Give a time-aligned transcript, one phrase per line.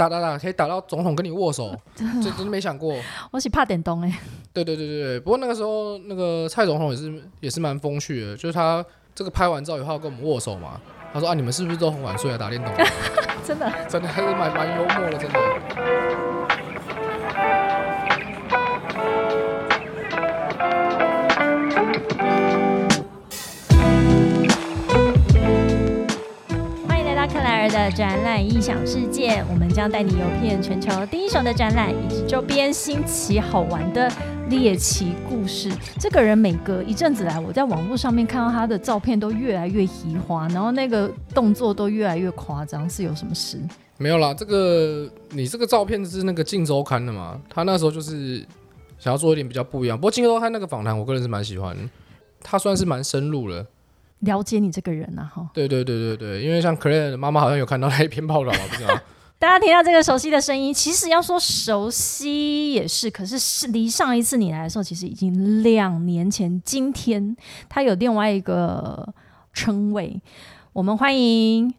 [0.00, 2.96] 打打打可以打到总统跟你握手， 这真的没想过。
[3.30, 4.18] 我是怕点东 哎，
[4.54, 8.82] 对对对对对，不过那个时候那个蔡总统也是也是蛮风趣的，就是他
[9.14, 10.80] 这个拍完照以后要跟我们握手嘛，
[11.12, 12.72] 他说啊你们是不是都很晚睡啊打电动？
[13.44, 16.29] 真的真的还是蛮蛮幽默的，真的。
[27.70, 34.10] 的展览异想世界，我们将带你游遍全球第一手的展览以及周边新奇好玩的
[34.48, 35.70] 猎奇故事。
[35.98, 43.56] 这个人每隔一阵子来，我在网络上面看到他的照片都越来越移花，然后那个动作都越来越夸张，是有什么事？
[43.98, 47.40] 没有啦，这个你这个照片是那个《镜周刊》的嘛？
[47.48, 48.44] 他那时候就是
[48.98, 49.96] 想要做一点比较不一样。
[49.96, 51.76] 不过《镜周刊》那个访谈，我个人是蛮喜欢，
[52.42, 53.64] 他算是蛮深入了。
[54.20, 55.50] 了解你这个人啊，哈！
[55.52, 58.98] 对对对对对，因为像 Clare 的妈妈好像有看到那一篇报道嘛，不知道？
[59.40, 66.60] 大家听到这个熟悉的声音，其实要说熟悉也是，可是是离上一次你来的时候，其实已经两年前。
[66.62, 67.34] 今天
[67.66, 69.14] 他有另外一个
[69.54, 70.20] 称谓，
[70.74, 71.72] 我们欢迎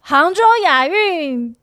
[0.00, 1.54] 杭州亚运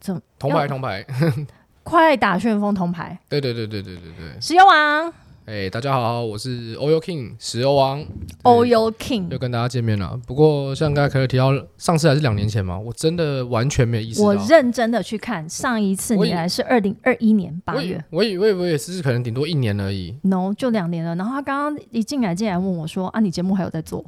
[0.00, 1.04] 怎么铜牌铜牌，
[1.84, 4.36] 快打旋风铜牌，对对对对对对对。
[4.40, 5.12] 石油王
[5.46, 8.02] 哎，大家好，我是 Oil King 石油王
[8.44, 10.18] ，Oil King，又跟大家见面了。
[10.26, 14.26] 不过像刚才可乐提到，上次还是两年前嘛，我真的完全没有意识到。
[14.26, 18.02] 我认真的去看，上一次以你来是二零二一年八月。
[18.08, 20.18] 我以为我也是可能顶多一年而已。
[20.22, 21.14] No，就两年了。
[21.14, 24.02] 然后他刚刚一进来，竟然问我说：“啊，你节目还有在做？”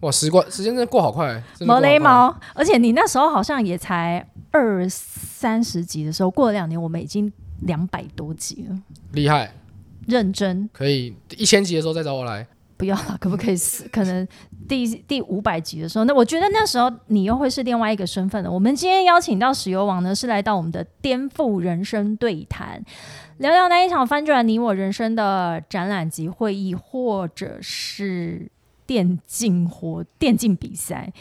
[0.00, 7.30] 哇，时光时间真的过好快，毛雷毛，而且你那时候好像也才二三十集的时候，过了两年，我们已经
[7.64, 8.78] 两百多集了。
[9.12, 9.52] 厉害，
[10.10, 12.46] 认真可以一千集的时候再找我来。
[12.76, 13.86] 不要了，可不可以死？
[13.92, 14.26] 可能
[14.66, 18.50] 第第五百集的时候，那我觉得那时候你又会是另外一个身份了。
[18.50, 22.82] 我们今天邀请到石油王呢，是来到我们的颠覆人生对谈，
[23.36, 28.50] 聊聊那一场翻转你我人生的展览及会议，或者是
[28.86, 31.12] 电竞活电竞比赛。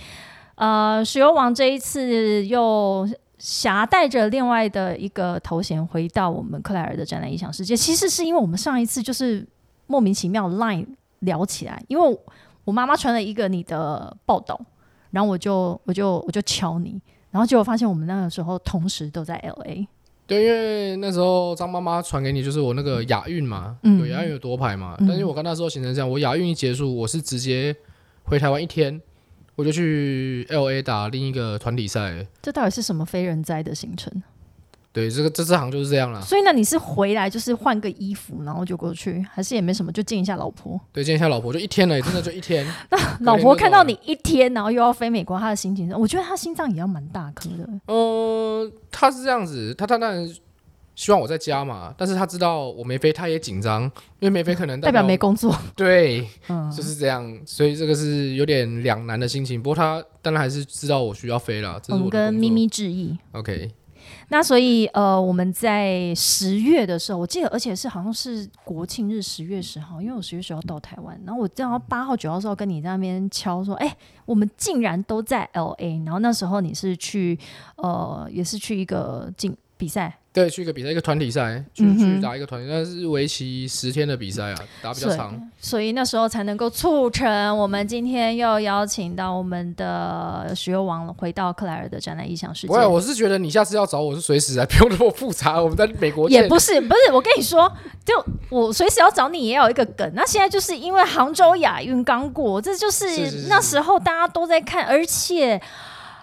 [0.56, 3.06] 呃，石油王这一次又
[3.40, 9.48] 携带着另外的一个头衔回到我们克莱尔的展览异想世界，其实是因为我们上一次就是
[9.88, 10.86] 莫名其妙 Line
[11.20, 12.20] 聊起来，因为
[12.66, 14.60] 我妈妈传了一个你的报道，
[15.12, 17.02] 然后我就我就我就敲你，
[17.32, 19.88] 然后结果发现我们那个时候同时都在 LA，
[20.28, 24.96] 对，因为那时候张妈妈传给你，就是我那个亚运嘛，嗯有亚运有多牌嘛。
[25.00, 27.76] 嗯但是我跟那时候行程这样，我亚运一结束，我是直接
[28.24, 29.02] 回台湾一天，
[29.60, 32.26] 我就去 L A 打另一个团体赛。
[32.42, 34.10] 这到底是什么非人哉的行程？
[34.94, 36.22] 对，这个这这行就是这样了。
[36.22, 40.80] 所以呢，你是回来就是换个衣服，然后就过去，还是也没什么，就见一下老婆？
[40.94, 42.66] 对，见一下老婆就一天了， 真的就一天。
[42.90, 47.70] 那老婆看到你一天，然后又要飞美国，她的心情，我觉得她心脏也要蛮大颗的。
[47.88, 50.26] 呃，她是这样子，她她当然
[51.00, 53.84] 希望我在家嘛，但是他知道我没飞，他也紧张，
[54.20, 59.64] 因为没飞可能代表没工作，对，嗯，就是这样，所以这个是有点两难的心情。
[59.64, 63.18] 不过他当然还是知道我需要飞了，这我们跟咪咪致意。
[63.32, 63.72] OK，
[64.28, 73.96] 那所以呃，我们在十月的时候，我记得，而且是好像是国庆日十月十号，因为我十月十号到台湾，然后我正好八号九号的时候跟你在那边敲说，哎、
[74.26, 77.40] 我们竟然都在 L A，然后那时候你是去
[77.78, 85.36] 呃，也是去一个竞比赛，对，去一个比赛，一个团体赛，去、嗯去打一个团体，那是为期十天的比赛啊，打比较长。
[85.60, 92.74] 所以那时候才能够促成我们今天又邀请到我们的石油王回到克莱尔的展览异想世界不。
[92.74, 95.62] 会，我是觉得你下次要找我是随时啊， 不用那么复杂。
[95.62, 97.70] 我们在美国，也不是，不是，我跟你说，
[98.06, 100.10] 就我随时要找你也有一个梗。
[100.14, 105.60] 那现在就是因为杭州亚运刚过，这就是是是是那时候大家都在看，而且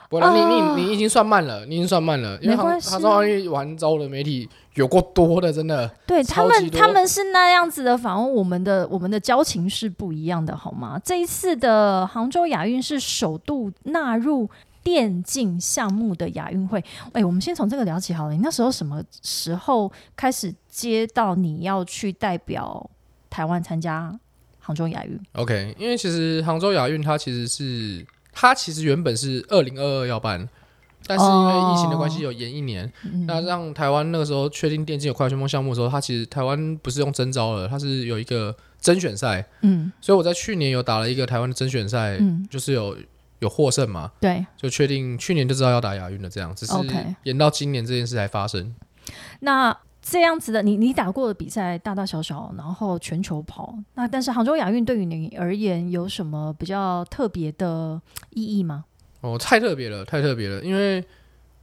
[0.08, 5.90] 不然你啊你你已经算慢了，你已经算慢了，因为杭州奥运完之后的媒体有过多的，真的。
[6.06, 11.00] 对他们他们是那样子的访问，我们的我们的交情是不一样的，好吗？
[11.04, 14.48] 这一次的杭州亚运是首度纳入。
[14.86, 16.78] 电竞项目的亚运会，
[17.12, 18.32] 哎、我们先从这个聊起好了。
[18.32, 22.88] 你那时候什么时候开始接到你要去代表
[23.28, 24.16] 台湾参加
[24.60, 28.06] 杭州亚运？OK，因为其实杭州亚运它其实是
[28.38, 30.46] 它其实原本是二零二二要办，
[31.06, 32.92] 但是因为疫情的关系有延一年。
[33.02, 42.94] 嗯那让台湾那个时候确定电竞有快旋风项目的时候，他其实台湾不是用征招了，它是有一个甄选赛，嗯所以我在去年有打了一个台湾的甄选赛，嗯，就是有
[43.38, 44.44] 有获胜嘛，对。
[44.56, 48.74] 就确定去年就知道要打亚运了，这样只是 OK 延到今年这件事才发生。
[49.40, 49.74] 那
[50.08, 58.00] 这样子的，你你打过的比赛大大小小，然后全球跑，那但是杭州亚运对于你而言有什么比较特别的
[58.30, 58.84] 意义吗？
[59.20, 61.02] 哦，太特别了，太特别了，因为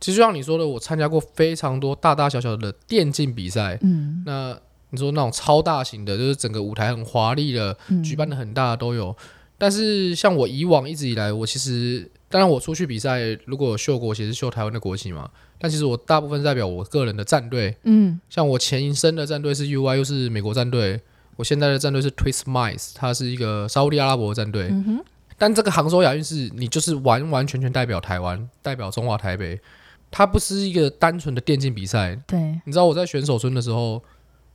[0.01, 3.79] 其实就像你说的，我参加过非常多大大小小的电竞比赛。
[3.81, 4.59] 嗯那
[4.89, 9.15] 你说那种超大型的，就是整个舞台很华丽的，嗯，举办的很大的都有。
[9.57, 17.77] 但是像我以往一直以来，我其实当然我出去比赛，如果有秀国旗是秀台湾的国旗嘛，但其实我大部分代表我个人的战队。
[17.83, 20.99] 嗯像我前一生的战队是 UI，又是美国战队。
[21.35, 24.69] 我现在的战队是 Twist Mice，它是一个沙烏地阿拉伯的战队。
[24.71, 25.05] 嗯哼，
[25.37, 29.61] 但这个杭州亚运是你就是完完全全代表台湾，代表中华台北，
[30.09, 32.19] 它不是一个单纯的电竞比赛。
[32.25, 34.03] 对，你知道我在选手村的时候，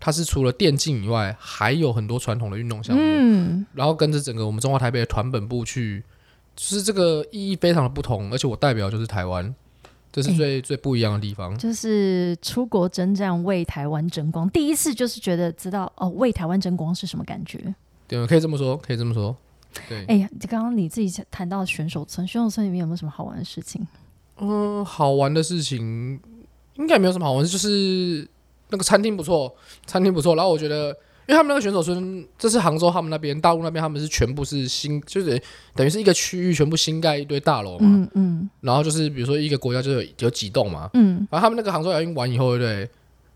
[0.01, 6.03] 它是除了电竞以外，还有很多传统的运动项目，嗯然后跟着整个我们中华台北的团本部去，
[6.59, 9.55] 就是这个意义非常的不同，而且我代表就是台湾，
[10.11, 11.57] 这是最、最不一样的地方。
[11.57, 17.73] 就是出国征战为台湾争光，第一次就是觉得知道哦，为台湾争光是什么感觉。
[18.09, 19.37] 对，可以这么说，可以这么说。
[19.89, 23.87] 对，哎呀，刚刚你自己谈到选手村，选手村里面有没有什么好玩的事情？
[24.39, 26.19] 嗯，好玩的事情
[26.75, 28.27] 应该没有什么好玩，就是
[28.71, 29.55] 那个餐厅不错，
[29.87, 30.35] 餐厅不错。
[30.35, 30.97] 然后我觉得，
[31.29, 35.41] 因为他们那个选手村，这是杭州他们那边，大陆那边他们是全部是新，就是
[35.75, 37.87] 等于是一个区域全部新盖一堆大楼嘛。
[37.87, 42.91] 嗯嗯然后就是比如说一个国家就有有几栋嘛，嗯，然后他们那个杭州亚运完以后，对不对？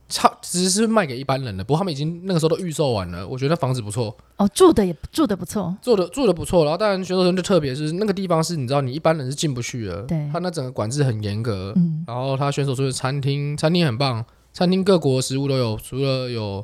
[0.09, 3.27] 差只是卖给一般人的，不过他们已经那个时候都预售完了。
[3.27, 6.65] 我觉得那房子不错，哦，住的也住的不错，住的住的不错。
[6.65, 11.73] 然后当然选手村就特别是那个地方是你知道你一般人是进不去的，对他那整个管制很严格。
[11.77, 14.23] 嗯然后他选手村的餐厅，餐厅很棒，
[14.53, 16.63] 餐厅各国食物都有，除了有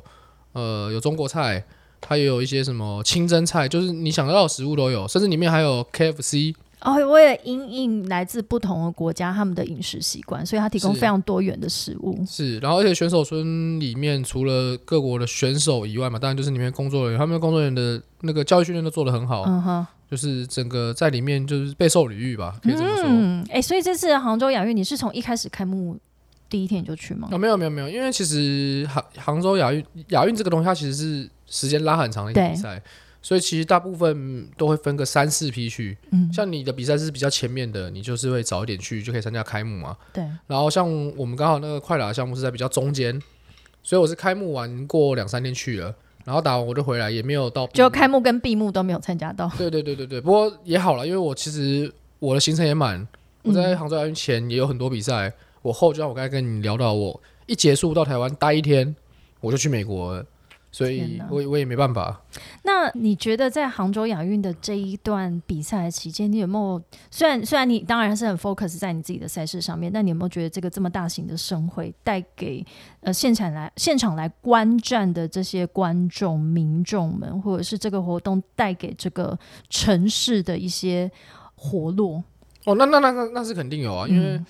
[0.53, 1.63] 呃有中国菜，
[2.01, 6.55] 它也有一些什么清真菜，就是你想得到的食物都有，甚至里面还有 KFC。
[6.81, 12.17] 哦，为了因应来自不同的国家他们的饮食习惯，所以它提供非常多元的食物。
[12.25, 23.03] 是，然后而且选手村里面除了各国的选手以外嘛，当然就是里面工作人员，他们的工作人员的那个教育训练都做得很好，嗯哼，就是整个在里面就是备受礼遇吧，可以这么说。
[23.07, 25.99] 嗯，哎、所以这次杭州亚运，你是从一开始开幕
[26.49, 27.29] 第一天你就去吗？
[27.31, 32.81] 哦，没有没有没有，因为其实杭杭州亚运亚运这个东西，它其实是时间拉很长的一个比赛，
[33.21, 35.97] 所以其实大部分都会分个三四批去。
[36.11, 39.95] 嗯，像你的比赛是比较前面的，你就是会早一点去，就可以参加开幕嘛。
[40.11, 43.21] 对，然后像我们刚好那个快打项目是在比较中间，
[43.83, 45.93] 所以我是开幕完过两三天去了，
[46.25, 49.51] 然后打完我就回来，也没有到就开幕跟闭幕都没有参加到。
[49.57, 53.07] 对对对对对，不过也好了，因为我其实我的行程也满，
[53.43, 58.95] 我在杭州亚运前也有很多比赛，我后就像我刚才跟你聊到，我一结束到台湾待一天，
[59.41, 60.25] 我就去美国了，
[60.71, 62.21] 所以我我也没办法。
[62.63, 72.63] 那你觉得在杭州亚运的这一段比赛期间，你有没有虽然虽然你当然是很 focus 在你自己的赛事上面，但你有没有觉得这个这么大型的盛会带给
[73.01, 79.37] 呃现场来现场来观战的这些观众民众们，或者是这个活动带给这个
[79.69, 81.11] 城市的一些
[81.55, 82.23] 活络？
[82.65, 84.45] 哦，那那那那那是肯定有啊，因为嗯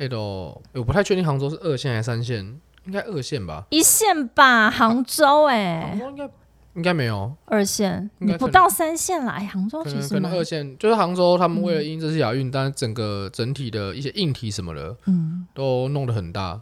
[0.00, 2.38] 哎都、我不太确定杭州是二线还是三线，
[2.86, 3.66] 应该二线吧？
[3.68, 6.30] 一线吧，杭州哎、杭州应该
[6.76, 9.34] 应该没有，二线，应该你不到三线啦。
[9.34, 16.58] 哎，杭州可其实蛮能可能二线就是杭州，他们为了因这次亚运，但整个整体的一些硬体什么的，嗯都弄得很大，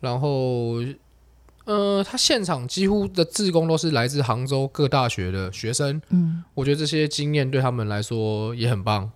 [0.00, 0.76] 然后，
[1.66, 9.10] 呃，他现场几乎的志工都是来自杭州各大学的学生，嗯我觉得这些经验对他们来说也很棒，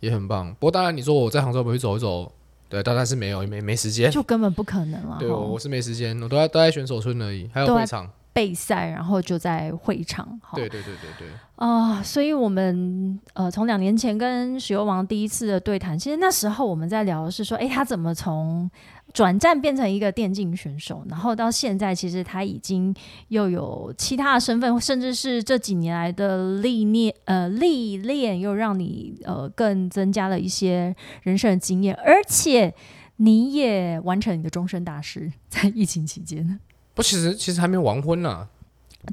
[0.00, 0.52] 也很棒。
[0.54, 2.32] 不过当然，你说我在杭州回去走一走，
[2.68, 4.10] 对，当然是没有，没没时间。
[4.10, 5.16] 就根本不可能了。
[5.18, 8.08] 对，我我是没时间，我都在都在选手村而已，还有会场。
[8.30, 10.24] 备赛，然后就在会场。
[10.40, 18.70] 哈对对对对对，啊、所以我们呃，从两年前跟石油王第一次的对谈，其实那时候我们在聊的是说，诶，他怎么从
[19.12, 22.94] 转战变成一个电竞选手，然后到现在，其实他已经
[23.28, 32.72] 又有其他的身份，甚至是这几年来的历练，呃，历练又让你呃更增加了一些人生的经验，而且
[33.16, 36.60] 你也完成你的终身大事，在疫情期间。
[36.94, 38.48] 不，其实其实还没完婚呢。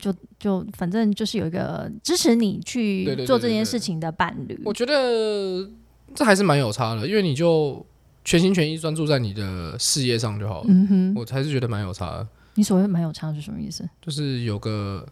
[0.01, 5.69] 就就反正就是有一个支持你去做这件事情的伴侣，我觉得
[6.13, 7.85] 这还是蛮有差的，因为你就
[8.25, 10.67] 全心全意专注在你的事业上就好了。
[10.67, 13.87] 嗯哼，我还是觉得蛮有差的，你所谓蛮有差是什么意思？
[14.01, 15.07] 就是有个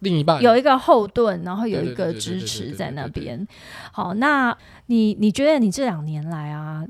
[0.00, 3.46] 另一半，有一个后盾，然后有一个支持在那边。
[3.92, 6.86] 好，那你你觉得你这两年来啊，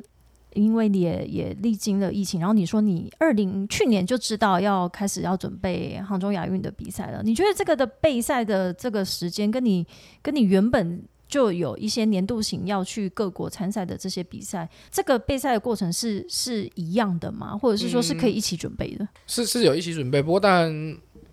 [0.55, 9.87] 因为你也也历经了疫情，然后你说你二零去年就知道要开始要准备杭州亚运的比赛了，你觉得这个的备赛的这个时间，跟你
[10.23, 17.57] 跟你原本就有一些年度型要去各国参赛的这些比赛，这个备赛的过程是是一样的吗？
[17.57, 19.07] 或者是说是可以一起准备的？
[19.27, 20.71] 是是有一起准备，不过当然，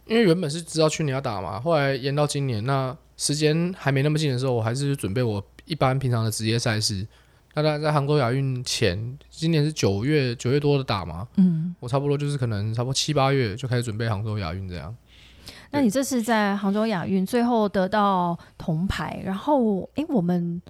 [0.07, 7.07] 因为原本是知道去年要打嘛，后来延到今年，那时间还没那么近的时候，我还是准备我一般平常的职业赛事。
[7.55, 14.95] 那当然在杭州亚运前，今年是九月九月多的打嘛，嗯，我差不多就是可能差不多七八月就开始准备杭州亚运这样。
[15.73, 20.61] 那你这次在杭州亚运最后得到铜牌，然后诶，我们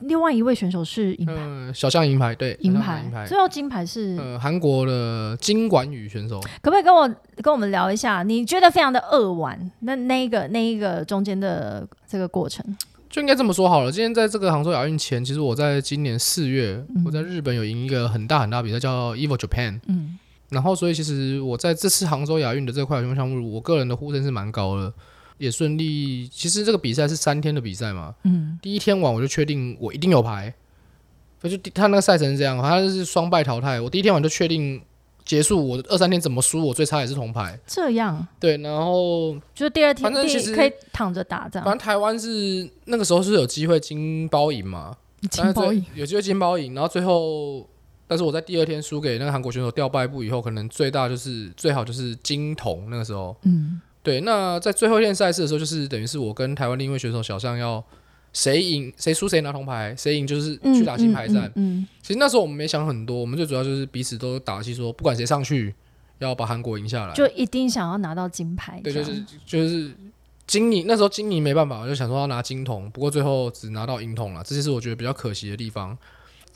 [0.00, 3.26] 另外一位选手是银牌，嗯，小象银牌，对，银牌银，牌。
[3.26, 7.06] 最后金牌是呃，韩国的金管宇选手，可不可以跟我
[7.42, 8.22] 跟我们聊一下？
[8.22, 12.64] 你觉得非常的扼腕，那那一个那一个中间的这个过程，
[13.10, 13.92] 就应该这么说好了。
[13.92, 19.80] 今天在这个杭州亚运前，其实我在今年四月，嗯我在日本有赢一个很大很大比赛，叫 Evil Japan。
[19.86, 20.18] 嗯
[20.50, 24.92] 然后，所以其实我在这次杭州亚运的这块游泳项目，我个人的呼声是蛮高的，
[25.38, 26.28] 也顺利。
[26.28, 30.54] 其实这个比赛是三天的比赛嘛，嗯第一天晚我就确定我一定有牌，
[31.42, 33.80] 就就他那个赛程是这样，他是双败淘汰。
[33.80, 34.80] 我第一天晚就确定
[35.24, 37.58] 结束，我二三天怎么输，我最差也是铜牌。
[37.66, 44.96] 这样对，然后就是第二天反正其实可以躺着打这样，反正台湾是那个时候是有机会金包银嘛，
[45.28, 47.68] 金包银，有机会金包银，然后最后，
[48.06, 53.36] 但是我在第二天输给那个韩国选手掉败部以后，可能最大就是最好就是金铜那个时候。
[53.42, 57.82] 嗯对，那在最后一天赛事的时候，就是等于是我跟台湾另一位选手小象要
[58.32, 61.46] 谁赢谁输谁拿铜牌，谁赢就是嗯去打金牌战。
[61.56, 65.74] 嗯嗯其实那时候我们没想很多，我们最主要就是彼此都打气说，不管谁上去
[66.18, 67.12] 要把韩国赢下来。
[67.14, 69.90] 就一定想要拿到金牌，对，就是就是
[70.46, 75.98] 金尼那时候金尼没办法，我就想说要拿金铜，不过最后只拿到银铜了，这些是我觉得比较可惜的地方。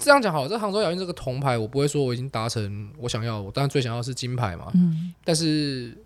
[0.01, 4.71] 这样讲好了，在杭州亚运这个铜牌，我不会说我已经达成我想要，我当然最想要的是金牌嘛。
[4.75, 5.97] 嗯但是，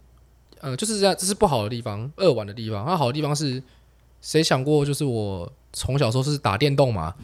[0.60, 2.84] 呃，就是这样，这是不好的地方，二玩的地方。
[2.84, 3.62] 那好的地方是，
[4.20, 7.14] 谁想过就是我从小时候是打电动嘛，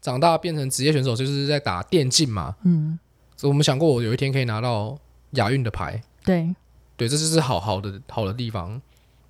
[0.00, 2.98] 长大变成职业选手就是在打电竞嘛，嗯，
[3.36, 4.96] 所以我们想过我有一天可以拿到
[5.32, 6.02] 亚运的牌。
[6.24, 6.54] 对，
[6.96, 8.80] 对，这就是好好的好的地方。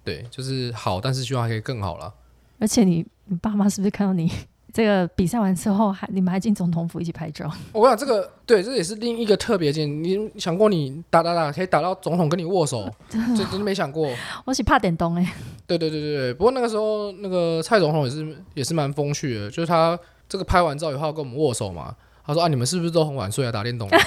[0.05, 2.13] 对，就是好，但是希望还可以更好了。
[2.59, 4.31] 而且你你爸妈是不是看到你
[4.73, 7.51] 这个比赛完之后，还你们还进总统府一起拍照？
[7.73, 10.03] 我想这个对，这也是另一个特别劲。
[10.03, 14.09] 你想过你打打打可以打到总统跟你握手， 这真的没想过。
[14.45, 15.35] 我是怕点东哎，
[15.67, 19.99] 对对对对对，不过那个时候那个蔡总统也是也是蛮风趣的，就是他
[20.29, 21.95] 这个拍完照以后要跟我们握手嘛。
[22.25, 23.53] 他说啊，你们是不是都很晚睡啊？
[23.53, 23.99] 打电动啊，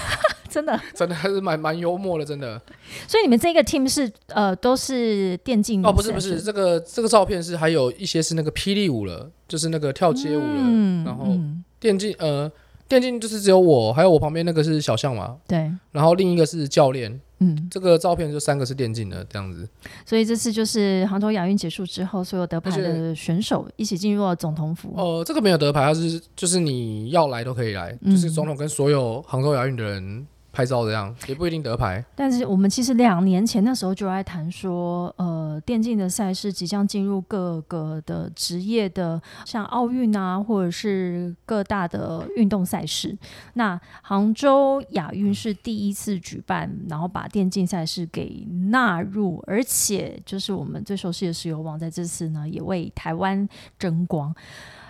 [0.55, 0.79] 真的。
[0.95, 2.61] 真的还是蛮蛮幽默的，真的。
[3.05, 12.49] 所以你们这个 team 是呃都是电竞哦，不是不是，这个这个照片是还有一些是那个霹雳舞了，就是那个跳街舞了，嗯然后嗯电竞呃
[12.87, 17.19] 电竞就是只有我，还有我旁边那个是小象嘛，对，然后另一个是教练。
[17.39, 19.67] 嗯，这个照片就三个是电竞的这样子。
[20.05, 24.93] 所以这次就是杭州亚运结束之后，所有得牌的选手一起进入了总统府。
[24.95, 32.01] 哦、这个没有得牌，它是就是你要来都可以来，嗯就是总统跟所有杭州亚运的人拍照这样，也不一定得牌。
[32.15, 43.17] 但是我们其实两年前那时候就在谈说，呃，电竞的赛事即将进入各个的职业的，像奥运啊，或者是各大的运动赛事。
[43.55, 54.33] 那杭州亚运是第一次举办，然后把电竞赛事给纳入，而且就是我们最熟悉的石油网在这次呢也为台湾争光。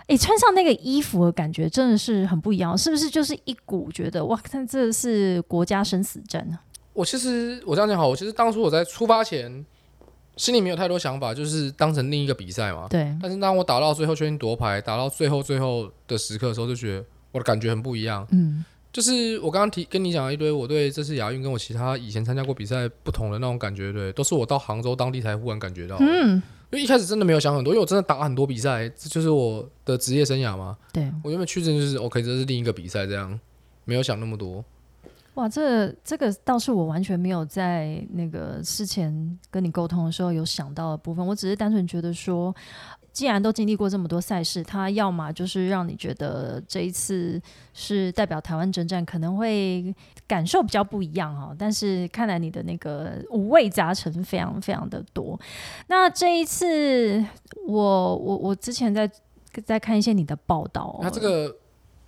[0.07, 3.09] 诶，穿上那个衣服的感觉真的是很不一样，是不是？
[3.09, 6.61] 就是一股觉得哇，看这是国家生死战啊！
[6.93, 9.65] 我其实我这样讲好，我其实当初我在出发前
[10.37, 12.87] 心里没有太多想法，就是当成另一个比赛嘛。
[12.89, 18.27] 对，但是当我打到最后确定夺牌，打到最后最后的时刻的时候，就觉得我的感觉很不一样。
[18.31, 25.97] 嗯就是我刚刚提跟你讲了一堆，我对这次亚运跟我其他以前参加过比赛不同的那种感觉，对，都是我到杭州当地才忽然感觉到。
[25.99, 26.41] 嗯，
[26.71, 30.77] 因为一开始真的没有想很多，因为我真的打很多比赛，这就是我的职业生涯嘛。
[30.91, 33.39] 对，我原本去真就是 OK，这是另一个比赛，这样
[33.83, 34.63] 没有想那么多。
[35.35, 42.55] 哇，这这个倒是我完全没有在那个事前跟你沟通的时候有想到的部分，我只是单纯觉得说。
[43.15, 47.41] 既然都经历过这么多赛事，他要么就是让你觉得这一次
[47.73, 49.95] 是代表台湾征战，可能会
[50.27, 51.55] 感受比较不一样哈。
[51.57, 55.39] 但是看来你的那个五味杂陈非常非常的多。
[55.87, 57.23] 那这一次，
[57.65, 59.09] 我我我之前在
[59.63, 61.55] 在看一些你的报道、那这个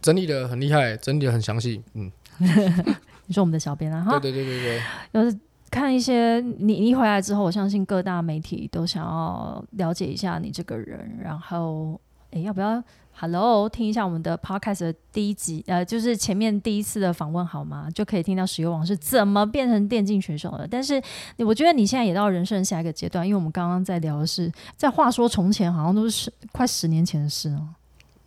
[0.01, 1.81] 整理的很厉害，整理的很详细。
[1.93, 2.11] 嗯，
[3.27, 4.81] 你说我们的小编啊，哈对，对对对
[5.13, 11.99] 对，有看一些你你回来之后，我相信各大媒体都想要了解一下你这个人，然后
[12.31, 12.81] 诶，要不要
[13.19, 17.89] Hello 听一下我们的 Podcast 的第一集，呃，就是前面第一次的访问好吗？
[17.93, 20.67] 就可以听到石油王是怎么变成电竞选手的。
[20.69, 21.01] 但是
[21.39, 27.67] 我觉得你现在也到人生下一个阶段，因为我们刚刚在聊的是，在话说从前，好像都是十快十年前的事哦。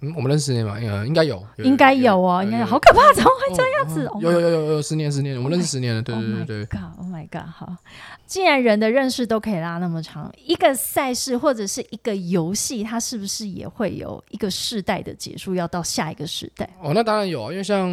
[0.03, 4.09] 嗯，我们认识十年嘛，呃，应该有，应该有哦，应该有，好可怕，怎么会这样子？
[4.21, 6.65] 有有有有有十年十年，我们认识十年了，对对对对。
[6.67, 7.77] God，Oh my God，好，
[8.27, 16.69] 既然人的认识都可以拉那么长，一个赛事或者是一个游戏，它是不是也会有一个世代的结束，要到下一个时代？
[16.81, 17.89] 哦，那当然有啊，因为像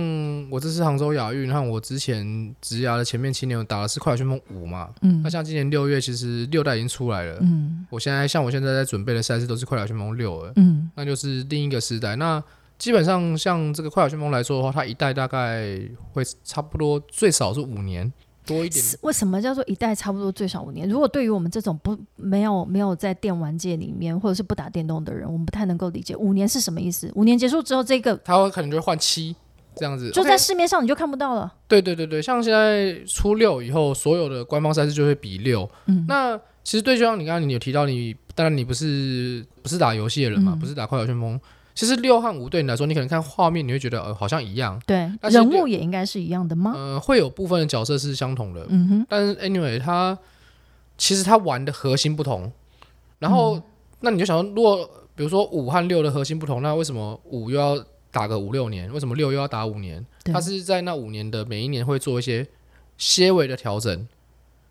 [0.49, 2.25] 我这次杭州亚运，和我之前
[2.61, 5.21] 职涯的前面七年，我打的是快乐旋风五嘛，嗯。
[5.21, 7.85] 那像今年六月，其实六代已经出来了，嗯。
[7.89, 10.89] 我现在像我现在在准备的赛事都是快乐旋风六了，嗯。
[10.95, 12.15] 那就是另一个时代。
[12.15, 12.41] 那
[12.77, 15.79] 基本上像这个快打旋风来说的话，它一代大概
[16.13, 18.11] 会差不多最少是五年
[18.45, 18.85] 多一点。
[19.01, 20.87] 为什么叫做一代差不多最少五年？
[20.87, 27.11] 如果对于我们这种不没有没有在电玩界里面或者是不打电动的人，我们不太能够理解五年是什么意思。
[27.15, 29.35] 五年结束之后，这个它会可能就会换七
[29.75, 31.51] 这样子，就在市面上你就看不到了。
[31.67, 35.67] 对对对对，像现在初六以后，所有的官方赛事就会比六。
[35.87, 41.39] 嗯那其实对，就像你刚刚你有提到你，当然你不是不是打游戏的人嘛，嗯不是打快打旋风。
[41.77, 46.73] 其实六和五对你来说，你可能看画面，你会觉得呃好像一样，对，人物也应该是一样的吗？
[46.75, 50.17] 呃，会有部分的角色是相同的，嗯哼，但是 anyway，它
[50.97, 52.51] 其实它玩的核心不同。
[53.19, 53.63] 然后，嗯
[53.99, 57.77] 那你就想说，如果比如说五和六的核心不同，那为什么五又要
[58.09, 58.91] 打个五六年？
[58.91, 60.03] 为什么六又要打五年？
[60.23, 62.47] 对它是在那五年的每一年会做一些
[62.97, 64.07] 些微的调整，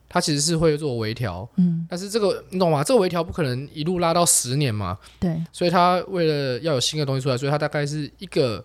[0.08, 1.48] 它其实是会做微调。
[1.56, 2.82] 嗯，但是这个你懂吗？
[2.84, 8.64] 这个微调不可能一路拉到十年嘛，对，所以它为了要有新的东西出来，所以它大概是一个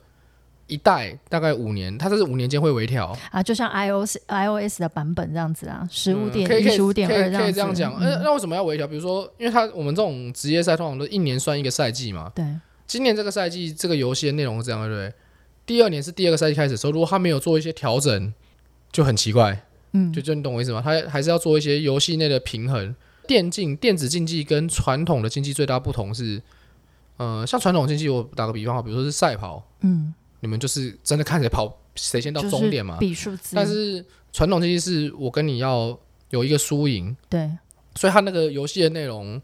[0.67, 3.17] 一代大概五年，它这是五年间会微调。
[3.31, 7.41] 啊，就像 iOS iOS 的版本这样子啊，十五点一、十五点可以二样。
[7.43, 7.93] 可以这样讲。
[7.99, 8.87] 嗯呃，那为什么要微调？
[8.87, 12.31] 比如说，因为它我们这种职业赛通常都一年算一个赛季嘛。
[12.35, 12.45] 对，
[12.87, 15.13] 今年这个赛季这个游戏的内容是这样，对不对？
[15.65, 18.33] 第二年是第二个赛季开始的时候，如果它没有做一些调整，
[18.91, 19.63] 就很奇怪。
[19.93, 20.81] 嗯，就就你懂我意思吗？
[20.83, 22.95] 他还是要做一些游戏内的平衡。
[23.27, 26.41] 电竞电子竞技跟传统的竞技最大不同是，
[27.17, 32.97] 呃，像传统竞技，我打个比方啊，比如说是赛跑，嗯，你们就是真的看谁跑谁先到终点嘛。
[32.99, 35.97] 比数字，但是传统竞技是我跟你要
[36.31, 37.49] 有一个输赢，对，
[37.95, 39.39] 所以他那个游戏的内容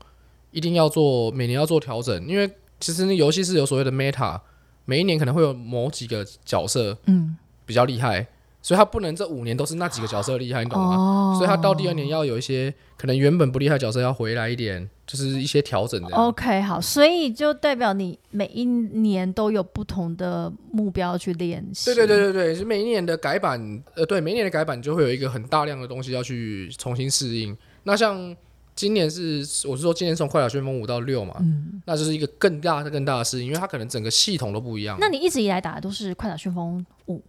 [0.52, 2.50] 一定要做每年要做调整，因为
[2.80, 4.42] 其实那游戏是有所谓的 meta，
[4.86, 8.28] 每一年可能会有某几个角色嗯，比较厉害，
[8.62, 10.96] 所以他不能这五年都是那几个角色厉害，你懂吗？
[10.96, 16.16] 哦，所以他到第二年要有一些可能原本不厉害的角色要回来一点，就是一些调整的。
[16.16, 21.86] OK，好，所以就代表你每一年都有不同的目标去练习。
[21.86, 27.56] 对对对对对，是每一年的改版，呃，对，每一年的改版就会有一个很大量的东西要去重新适应。
[27.84, 28.36] 那像
[28.76, 34.98] 今年是，我是说今年从快打旋风五到六嘛，嗯，那就是一个更大的更大的适应，因为它可能整个系统都不一样。
[35.00, 37.24] 那你一直以来打的都是快打旋风五？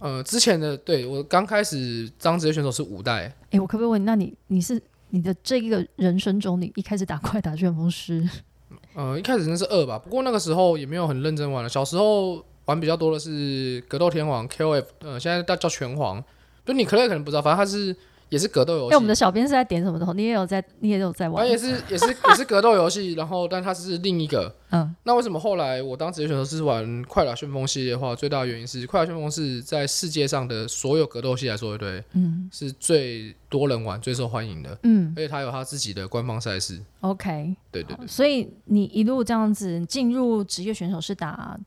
[0.00, 4.80] 呃，之前的对我刚开始当职业选手是五代，诶，我可不可以问你，那你你是
[5.10, 8.28] 你的这一个人生中，你一开始打怪打旋风师？
[8.94, 11.68] 呃，一开始真是二吧，不过那个时候也没有很认真玩了。
[11.68, 16.22] 小时候玩比较多的是格斗天王 KOF，呃，现在叫叫拳皇，
[16.64, 17.94] 就你可能可能不知道，反正他是
[18.28, 18.94] 也是格斗游哎、戏。
[18.94, 20.12] 我们的小编是在点什么头？
[20.12, 21.48] 你也有在，你也有在玩？
[21.48, 24.54] 也是也是 也是格斗游戏，然后但它是另一个。
[24.70, 32.04] 嗯，那为什么后来我当职业选手是玩快打旋风系列的话，最大的原因是快打旋风是在世界上的所有格斗系来说，对不对？
[32.12, 36.78] 嗯是最多人玩、最受欢迎的，嗯而且它有它自己的官方赛事。
[37.00, 37.56] ，OK。
[37.70, 41.58] 对对对所以你一路这样子进入职业选手是打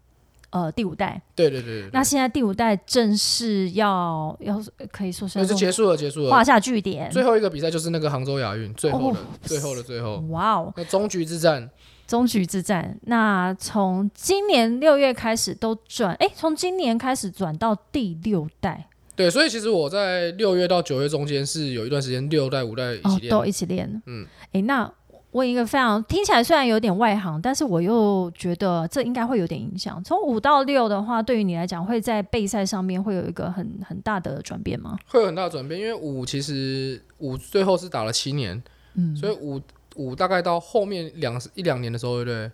[0.51, 6.29] 呃第五代，对对对对那现在第五代正式要要可以说是结束了，结束了。
[6.29, 7.09] 画下句点。
[7.09, 11.69] 最后一个比赛就是那个杭州亚运，最后的、哦最后的最后，哇哦，那终局之战。
[12.05, 12.99] 终局之战。
[13.03, 23.31] 那从今年六月开始都转，哎，从今年开始转到第六代对，所以其实我在六月到九月中间是有一段时间六代五代一起哦，练。
[23.31, 24.01] 都一起练。
[24.07, 24.91] 嗯，哎，那
[25.31, 30.03] 问一个非常听起来虽然有点外行，但是我又觉得这应该会有点影响。
[30.03, 34.97] 从五到六的话，对于你来讲，会在备赛上面会有一个很很大的转变吗？
[35.07, 38.61] 会有很大的转变，因为五其实五最后是打了七年，
[38.95, 39.61] 嗯，所以五
[39.95, 42.51] 五大概到后面两一两年的时候，对不对？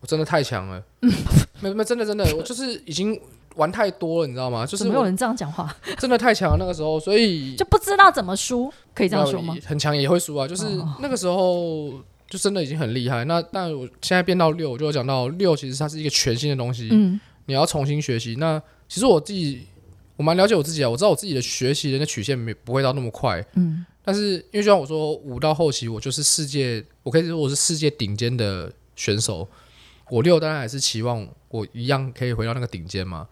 [0.00, 0.82] 我真的太强了，
[1.60, 3.18] 没没真的真的，我就是已经
[3.56, 4.64] 玩太多了，你知道吗？
[4.64, 5.74] 就是没有人这样讲话？
[5.98, 9.56] 真的太强了那个时候，所以就不知道怎么输，可以这样说吗？
[9.64, 11.92] 很强也会输啊，就是哦那个时候
[12.28, 13.24] 就真的已经很厉害。
[13.24, 18.36] 那但我现在变到六，我就有讲到六其实它是一个全新的东西，嗯你要重新学习。
[18.38, 19.66] 那其实我自己
[20.16, 29.48] 我蛮了解我自己啊，我知道我自己的学习人的曲线没不会到那么快，嗯但是因为就像我说，五到后期我就是世界，我可以说我是世界顶尖的选手。
[30.08, 33.26] 我六当然还是期望我一样可以回到那个顶尖嘛，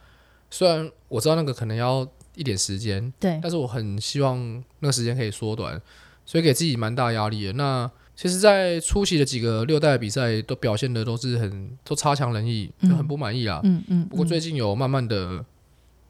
[0.54, 4.38] 虽然我知道那个可能要一点时间，对，但是我很希望
[4.78, 5.82] 那个时间可以缩短，
[6.24, 7.52] 所以给自己蛮大压力的。
[7.54, 13.60] 那其实，在初期的几个六代比赛都表现的都是很都差强人意，就很不满意啦。
[13.64, 15.44] 嗯嗯，不过最近有慢慢的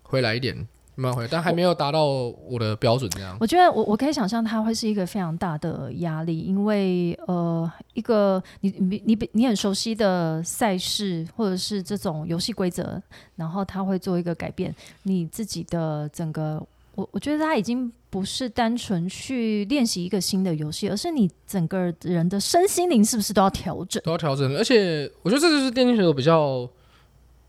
[0.02, 3.36] 回来一点，慢慢回，但还没有达到我的标准这样。
[3.40, 13.00] 我觉得我我可以想象它会是一个非常大的压力，因为呃，一个你你你你很熟悉的赛事或者是这种游戏规则，
[13.36, 24.00] 然后他会做一个改变，你自己的整个，我我觉得他已经不是单纯去练习一个新的游戏，而是你整个人的身心灵是不是都要调整？
[24.04, 26.68] 都要调整，而且我觉得这就是电竞选手比较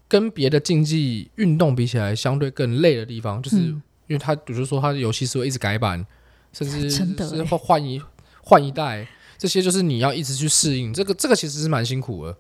[0.08, 6.06] 跟别的竞技运动比起来相对更累的地方，就是嗯因为它比如说它的游戏是会一直改版，
[6.54, 8.02] 甚至 是换换一
[8.44, 12.38] 换一代，这些就是你要一直去适应，这个这个其实是蛮辛苦的。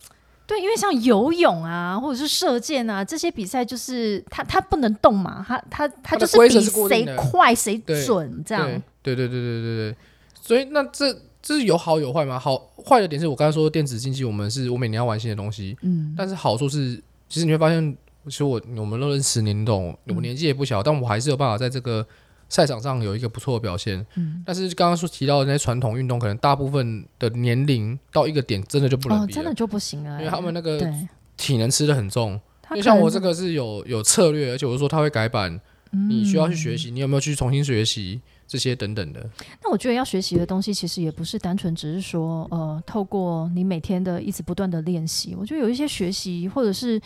[0.47, 7.75] 对，因为像游泳啊，或者是射箭啊这些比赛，就是它它不能动嘛，它它它就是比谁快谁
[8.06, 8.67] 准这样。
[9.01, 9.95] 对对对对对对对，
[10.39, 12.38] 所以那这这是有好有坏嘛？
[12.38, 22.05] 好坏的点是我刚才说的电子竞技，我们是我每年要玩新的东西，嗯，但是好处是，其实你会发现，其实我我们都认识十年，你懂，我年纪也不小，但我还是有办法在这个
[22.49, 24.05] 赛场上有一个不错的表现。
[24.15, 24.43] 嗯。
[24.45, 31.07] 但是刚刚说提到的那些传统运动，可能大部分的年龄到一个点，真的就不能哦，比了，真的就不行了欸，因为他们那个对，
[31.38, 32.39] 体能吃的很重。
[32.61, 35.59] 他因为像我这个是有有策略，而且我是说他会改版，
[35.91, 39.27] 你需要去学嗯习，你有没有去重新学习这些等等的。
[39.63, 45.36] 那我觉得要学习的东西，其实也不是单纯只是说，呃，透过你每天的一直不断的练习。
[45.36, 47.01] 我觉得有一些学习，或者是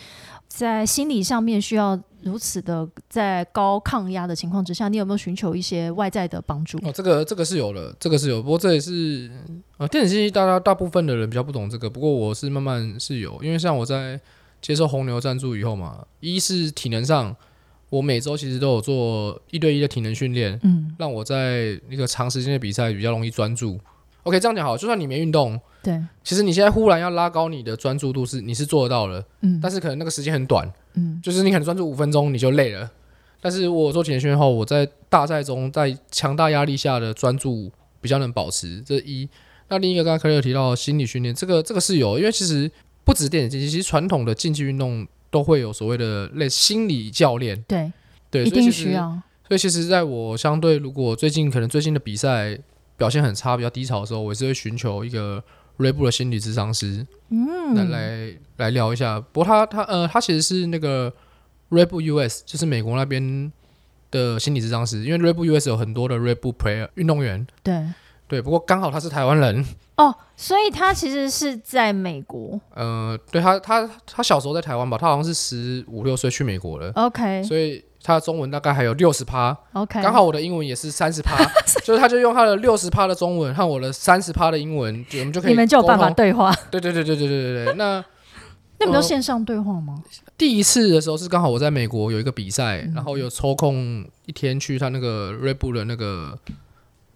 [0.48, 6.78] 在心理上面需要如此的在高抗压的情况之下，你有没有寻求一些外在的帮助？
[6.78, 9.30] 哦，这个这个是有的，这个是有，不过这也是
[9.78, 14.20] 呃，电子信息大家大部分的人比较不懂这个，不过我是慢慢是有，因为像我在
[14.60, 17.34] 接受红牛赞助以后嘛，一是体能上，
[17.90, 23.78] 我每周其实都有做一对一的体能训练，嗯，让我在那个长时间的比赛比较容易专注。
[24.22, 32.90] OK，这样讲好，就算你没运动，对，其实你现在忽然要拉高你的专注度是你是做得到的，嗯但是可能那个时间很短，嗯就是你可能专注五分钟你就累了。
[33.40, 39.28] 但是我做体能训练后，我在大赛中在强大压力下的专注比较能保持，这一。
[39.68, 42.70] 那另一个刚刚科瑞有提到心理训练，这个这个是有，因为其实
[43.04, 47.92] 不止电子竞技，其实传统的竞技运动都会有所谓的类心理教练，对，
[48.30, 49.10] 对，一所以其实定需要。
[49.46, 52.58] 所以其实在我相对如果最近可能最近的比赛
[52.96, 55.42] 表现很差、比较低潮的时候，我也是会寻求一个
[55.78, 59.18] 锐步的心理咨商师，嗯，来来来聊一下。
[59.18, 61.12] 不过他他呃，他其实是那个
[61.70, 63.50] r e b US，就是美国那边
[64.10, 67.74] 的心理咨商师，因为 r e b US 有很多的 r e b player 运动员，对，
[68.30, 69.66] 对，不过刚好他是台湾人，
[69.96, 72.60] 哦，所以他其实是在美国。
[72.76, 79.54] 呃，对他他他小时候在台湾吧，他好像是十五六岁去美国了，OK 所以他的中文大概还有六十趴。
[79.72, 81.36] OK，刚好我的英文也是三十趴，
[81.82, 85.98] 就是他就用他的六十趴的中文和我的三十趴的英文，我们就可以你们就有办。
[85.98, 86.54] 法对话。
[86.70, 87.74] 对对对对对对对对。
[87.74, 88.04] 那
[88.78, 90.02] 那你们都呃线上对话吗？
[90.38, 96.38] 第一次的时候是刚好我在美国有一个比赛，嗯然后有抽空一天去他那个 Red Bull 的那个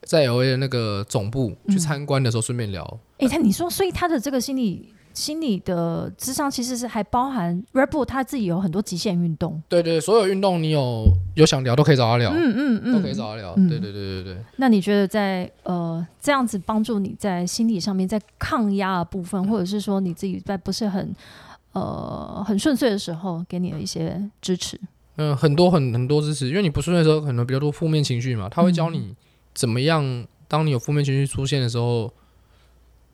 [0.05, 2.99] 在 LA 的那个总部嗯去参观的时候，顺便聊。
[3.19, 9.63] 诶，他你说，所以他的这个心理心理的智商其实是还包含 Red Bull 他自己有很多极限运动。
[9.69, 13.55] 对对，所有运动你有有想聊都可以找他聊，嗯嗯嗯，都可以找他聊。
[13.57, 14.37] 嗯对对对对对。
[14.57, 21.15] 那你觉得在呃这样子帮助你在心理上面，在抗压的部分，或者是说你自己在不是很
[21.73, 24.79] 呃很顺遂的时候，给你的一些支持？
[25.17, 29.15] 嗯，很多很很多支持，因为你不顺的时候，可能比较多负面情绪嘛，他会教嗯你
[29.55, 32.13] 怎么样，当你有负面情绪出现的时候，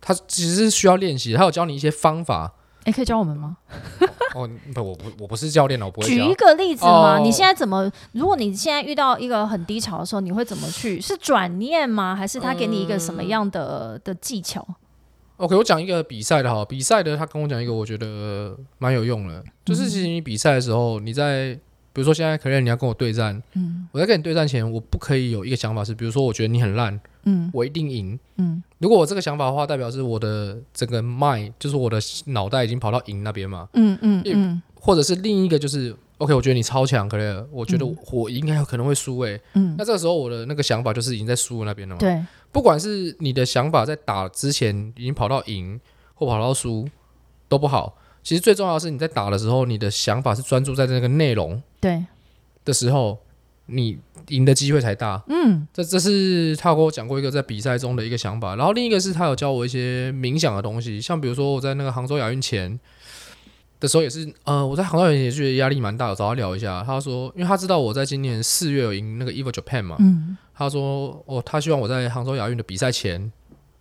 [0.01, 2.55] 他其实是需要练习，他有教你一些方法。
[2.85, 3.59] 诶，可以教我们吗？
[4.35, 6.35] 哦， 不，我不，我不是教练了，我不会举一。
[6.35, 7.91] 个例子吗，哦你现在怎么？
[8.13, 10.99] 如果你现在遇到一个很低潮的时候，你会怎么去？
[10.99, 12.17] 是转念吗？
[12.17, 14.67] 还是他给你一个什么样的、的技巧
[15.37, 21.59] ？OK，我讲一个比赛的哈，比赛的他跟我讲一个我觉得蛮有用的，就是其实你比赛的时候，你在
[21.93, 23.89] 比如说现在可能你要跟我对战，嗯。
[23.93, 27.51] 我在跟你对战前，我不可以有一个想法是，比如说我觉得你很烂，嗯。
[27.53, 28.19] 我一定赢。
[28.37, 28.63] 嗯。
[28.79, 34.63] 如果我这个想法的话，代表是我的整个 mind，就是我的脑袋已经跑到赢那边嘛，嗯嗯嗯。
[34.75, 39.75] 或者是另一个就是 OK，我觉得你超强，可能我觉得我应该有可能会输诶、嗯。
[39.77, 41.99] 那，这个时候我的那个想法就是已经在输那边了嘛。
[41.99, 45.79] 对，不管是你的想法在打之前已经跑到赢
[46.15, 46.89] 或跑到输
[47.49, 52.05] 都不好，其实最重要的是你在打的时候，你的想法是专注在那个内容对，
[52.65, 53.19] 的时候，
[53.67, 55.23] 你赢的机会才大。
[55.29, 55.67] 嗯。
[55.73, 62.79] 这这是他有跟我讲过一个在比赛中的一个想法，然后另一个是他有教我一些冥想的东西，像比如说我在那个杭州亚运前
[63.81, 70.37] 的时候也是，呃，我在杭州亚运也觉得压力蛮大找他聊一下，他说，因为他知道我在今年四月有赢那个 EVO Japan 嘛，嗯。
[70.55, 73.33] 他说哦，他希望我在杭州亚运的比赛前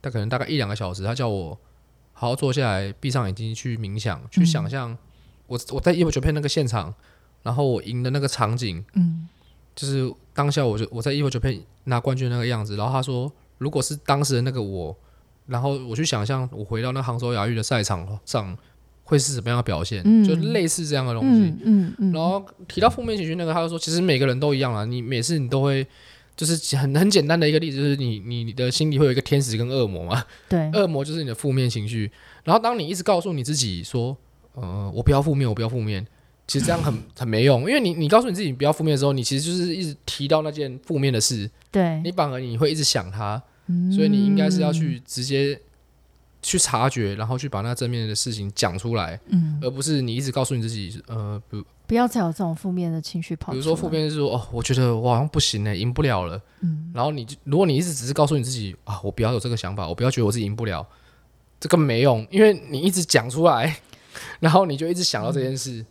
[0.01, 1.59] 他可能大概一两个小时，他叫我
[2.19, 4.97] 好好坐下来，闭上眼睛去冥想，去想象
[5.47, 6.93] 我我在 Evo Japan 那个现场，
[7.43, 9.25] 然后我赢的那个场景，嗯，
[9.73, 12.75] 就是当下我就我在 Evo Japan 拿冠军那个样子。
[12.75, 14.93] 然后他说，如果是当时的那个我，
[15.45, 18.57] 然后我去想象我回到那杭州亚运的赛场上
[19.05, 21.43] 会是什么样的表现，嗯就类似这样的东西。
[21.43, 25.87] 嗯嗯嗯，然后提到负面情绪那个，他就说，其实每个人都一样啊，你每次你都会。
[26.39, 32.09] 就是很很简单的一个例子，就是你你你的心里会有一个天使跟恶魔嘛，对， 恶魔就是你的负面情绪。
[32.45, 34.15] 然后当你一直告诉你自己说，
[34.53, 36.07] 呃，我不要负面，我不要负面，
[36.47, 43.91] 其实这样很很没用，因为你你告诉你自己不要负面的时候，你其实就是一直提到那件负面的事，对，你反而你会一直想它，嗯。
[43.91, 45.59] 所以你应该是要去直接
[46.41, 53.53] 去察觉，然后去把那正面的事情讲出来，嗯，而不是你一直告诉你自己，呃，不不要再有这种负面的情绪跑出来。
[53.53, 56.41] 比如说负面是说，哦，我觉得我好像不行呢，赢不了了。
[56.61, 60.85] 嗯，然后你就如果你一直只是告诉你自己啊，我不要有这个想法，我不要觉得我自己赢不了，
[61.59, 63.77] 这根本没用，因为你一直讲出来，
[64.39, 65.85] 然后你就一直想到这件事，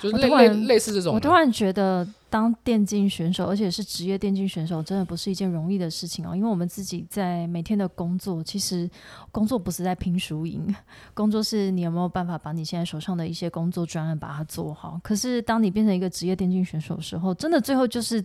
[0.00, 1.14] 就是类类似这种。
[1.14, 6.34] 我突然觉得，当电竞选手，而且是职业电竞选手，真的不是一件容易的事情哦。
[6.34, 8.88] 因为我们自己在每天的工作，其实
[9.30, 10.74] 工作不是在拼输赢，
[11.12, 14.98] 工作是你有没有办法把你现在手上的一些工作专案把它做好。
[15.04, 18.24] 可是当你变成一个职业电竞选手的时候，真的最后就是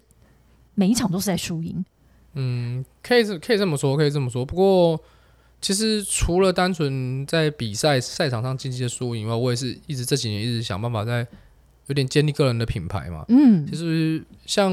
[0.74, 1.84] 每一场都是在输赢。
[2.34, 4.46] 嗯，可以是可以这么说，可以这么说。
[4.46, 4.98] 不过
[5.60, 11.28] 其实除了单纯在比赛赛场上竞技的输赢以外，我也是一直这几年一直想办法在
[11.88, 13.26] 有点建立个人的品牌嘛。
[13.30, 14.72] 嗯其实像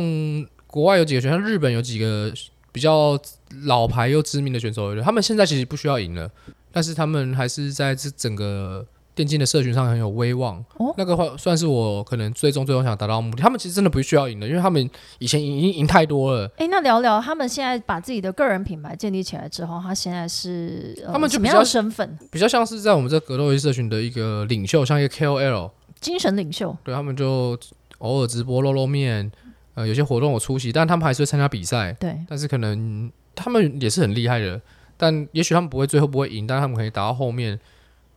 [0.66, 2.32] 国外有几个选手，像日本有几个
[2.72, 3.18] 比较
[3.64, 6.30] 老牌又知名的选手，他们现在其实不需要赢了，
[6.72, 10.58] 但是他们还是在这整个电竞的社群上很有威望。
[10.78, 13.42] 哦那个话算是我可能最终最终想达到的目的。
[13.42, 16.50] 他们其实真的不需要赢了，因为他们以前赢赢赢太多了。
[16.56, 22.18] 诶，那聊聊他们现在把自己的个人品牌建立起来之后，他现在是、呃、他们就比较身份？
[22.30, 26.76] 比较像是在我们这格斗游戏社群的一个领袖，像一个 KOL，精神领袖。
[26.82, 27.58] 对他们就
[27.98, 29.30] 偶尔直播露露面，
[29.74, 31.92] 呃，有些活动我出席，但他们还是会参加比赛。
[31.94, 34.60] 对，但是可能他们也是很厉害的，
[34.96, 37.58] 但也许他们不会最后不会赢，但他们可以打到后面，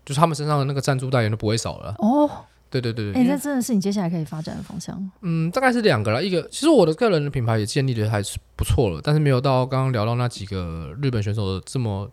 [0.06, 1.96] 就是他们身上的那个赞助代言都不会少了。
[2.00, 2.30] 哦，
[2.70, 5.12] 对对对哎、那真的是你接下来可以发展的方向。
[5.22, 12.10] 嗯，大概是两个啦，一个其实我的个人的品牌也建立的还是不错了，但是没有到刚刚聊到那几个日本选手的这么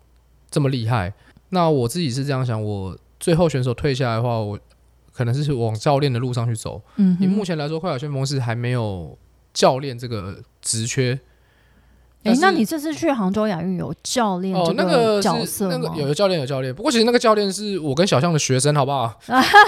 [0.51, 1.13] 这么厉害。
[1.51, 4.59] 那我自己是这样想，我最后选手退下来的话，我
[5.15, 6.83] 可能是往教练的路上去走。
[6.97, 9.17] 嗯哼，以目前来说，快打旋风是还没有
[9.53, 11.19] 教练这个职缺。
[12.25, 15.69] 哎、那你这次去杭州亚运有教练哦，这那个角是色？
[15.69, 19.15] 那个有有教练有教练，不过其实那个教练是我跟小象的学生，好不好？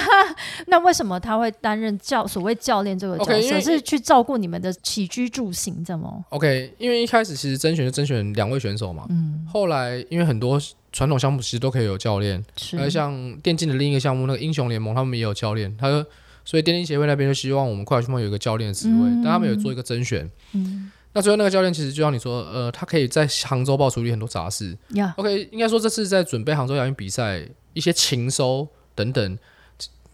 [0.69, 3.61] 那为什么他会担任教所谓教练这个角色？
[3.61, 10.59] 是去照顾你们的起居住行，这么？OK，因为一开始其实甄选就甄选两位选手嘛，嗯，后来因为很多
[10.97, 16.03] 传统项目其实都可以有教练，是而像电竞的另一个项目那个英雄联盟，他们也有教练，他说
[16.43, 20.31] 所以电竞协会那边就希望我们快打旋风有一个教练的职位，嗯但他们有做一个甄选。
[20.55, 29.39] 嗯那最后那个教练其实就像你说，呃，他可以在杭州报处理很多杂事，呀，OK，应该说这次在准备杭州亚运比赛一些勤收等等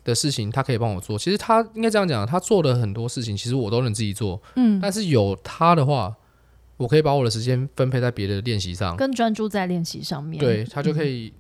[0.03, 1.17] 的事情，他可以帮我做。
[1.17, 4.43] 其实他应该这样讲，他做的很多事情，其实我都能自己做。
[4.57, 6.13] 嗯，但是有他的话，
[6.77, 8.97] 我可以把我的时间分配在别的练习上。
[8.97, 10.41] 更专注在练习上面。
[10.41, 11.33] 对他就可以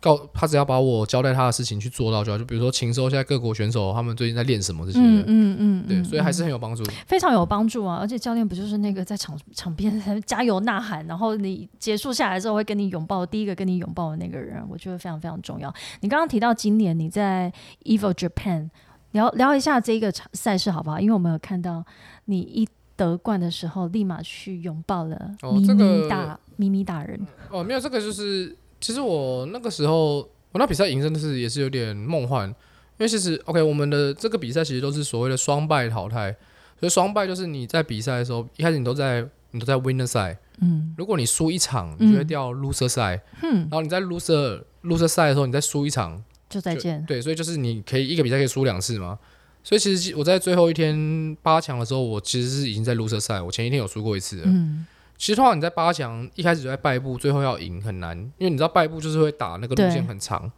[0.00, 2.36] 告他，只要把我交代他的事情去做到就好。
[2.36, 6.82] 就比如说勤收现在各国选手他们最近在练什么这些的，嗯嗯嗯，对，嗯所以还是嗯很有帮助。
[7.06, 7.98] 非常有帮助啊！
[8.00, 9.92] 而且教练不就是那个在场场边
[10.26, 15.72] 加油呐喊，然后你结束下来之后会跟你拥抱，第一个跟你拥抱的那个人，我觉得非常非常重要。
[16.00, 17.52] 你刚刚提到今年你在
[17.84, 18.70] Evil Japan
[19.12, 20.98] 聊聊一下这个赛事好不好？
[20.98, 21.84] 因为我们有看到
[22.24, 22.68] 你一
[23.06, 27.26] 得冠的时候，立马去拥抱了咪咪大、咪咪大人。
[27.50, 30.18] 哦，没有这个就是，其实我那个时候
[30.52, 32.54] 我那比赛赢真的是也是有点梦幻，因
[32.98, 36.34] 为其实 OK 我们的这个比赛其实都是所谓的双败淘汰，
[36.78, 46.16] 所以双败就是你在比赛的时候一开始你都在你都在 winner 赛，嗯如果你输一场，你就会掉 loser 赛，哼，然后你在 loser loser 赛的时候你再输一场，
[46.48, 47.02] 就就再见。
[47.06, 49.18] 对，所以就是你可以一个比赛可以输两次嘛。
[49.64, 54.42] 所以其实我在最后一天八强的时候，我其实是已经在 loser 赛，我前一天有输过一次了。
[54.46, 60.50] 嗯，其实通常你在八强一开始就在败部，最后要赢很难，因为你知道败部就是会打那个路线很长。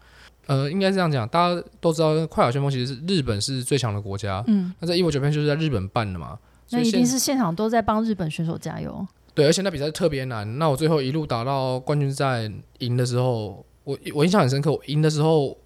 [0.46, 6.38] 呃，应该是这样讲，大家都知道快打旋风其实是日本是最强的国家，嗯，那在一 v 九 Japan 就是在日本办的嘛，
[6.70, 9.06] 那一定是现场都在帮日本选手加油。
[9.32, 10.58] 对，而且那比赛特别难。
[10.58, 14.70] 那我最后一路打到冠军战赢的时候，我我印象很深刻。
[14.70, 15.56] 我赢的时候，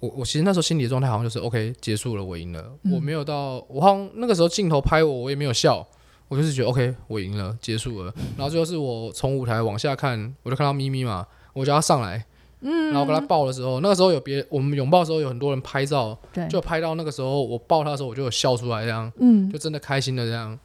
[0.00, 2.62] 我我其实那时候心理的状态好像就是 OK 结束了，我赢了。
[2.82, 5.86] 嗯我没有到，我好像那个时候镜头拍我，我也没有笑，
[6.28, 8.12] 我就是觉得 OK 我赢了，结束了。
[8.36, 12.24] 然后最后是我从舞台往下看，我就看到咪咪嘛，我叫他上来，
[12.60, 20.58] 嗯，然后跟他抱的时候，那个时候有别我们拥抱的时候有很多人拍照，对，就拍到那个时候我抱他的时候，我就有笑出来，这样嗯就真的开心的这样。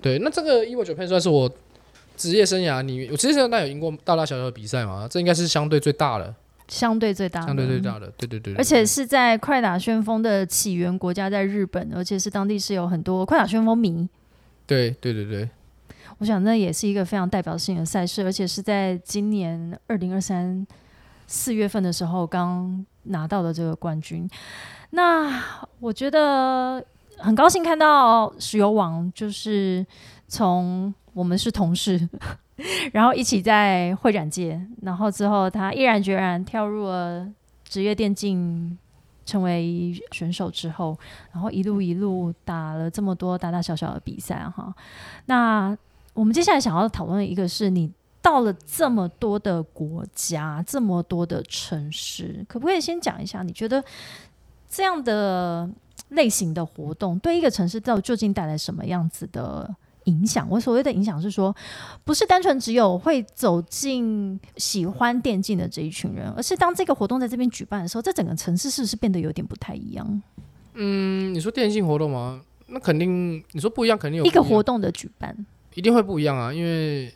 [0.00, 1.50] 对，那这个 Evo Japan 算是我
[2.16, 5.06] 职业生涯里面，我职业生涯那有赢过大大小小的比赛嘛？
[5.10, 6.34] 这应该是相对最大的，
[6.70, 14.08] 相对最大的，相对最大的，对对对对而且是在快打旋风的起源国家在日本，而且是当地是有很多快打旋风迷。
[14.66, 15.50] 对对对对，
[16.18, 20.64] 我想那也是一个非常代表性的赛事，而且是在今年二零二三
[21.26, 24.30] 四月份的时候刚拿到的这个冠军。
[24.90, 25.42] 那
[25.80, 26.84] 我觉得
[27.18, 29.84] 很高兴看到石油王，就是
[30.28, 32.08] 从我们是同事，
[32.92, 37.26] 然后一起在会展界，然后之后他毅然决然跳入了
[37.64, 38.78] 职业电竞。
[39.26, 40.98] 成为选手之后，
[41.30, 44.74] 然后一路一路打了这么多大大小小的比赛哈，
[45.26, 45.76] 那
[46.14, 47.88] 我们接下来想要讨论一个是你
[48.20, 53.44] 到了这么多的国家，这么多的城市，可不可以先讲一下？
[53.44, 53.84] 你觉得
[54.68, 55.70] 这样的
[56.08, 59.72] 类型的活动对一个城市到究竟带来什么样子的
[60.04, 60.46] 影响？
[60.50, 61.54] 我所谓的影响是说，
[62.04, 70.22] 不是单纯只有会走进喜欢电竞的这一群人，而是当这个活动在这边举办的时候，这整个城市是不是变得有点不太一样？
[70.74, 72.40] 嗯，你说电竞活动吗？
[72.68, 75.36] 那肯定，你说不一样，肯定有一个活动的举办，
[75.74, 77.12] 一定会不一样啊，因为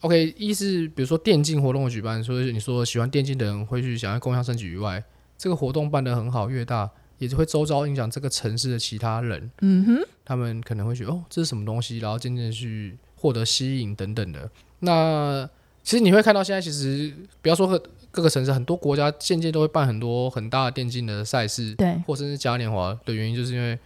[0.00, 5.02] OK，一是比如说电竞活动的举办，所以你说喜欢电竞的人会去想要共享升级以外，
[5.38, 6.90] 这个活动办得很好，越大
[7.22, 14.50] 也是会周遭影响这个城市的其他人，嗯哼，他们可能会觉得哦这是什么东西，然后渐渐去获得吸引等等的。
[14.80, 15.48] 那
[15.84, 17.80] 其实你会看到现在，其实不要说各
[18.10, 23.78] 各个城市，很多国家渐渐都会办很多很大的电竞的赛事，对，或甚至嘉年华的原因，就是因为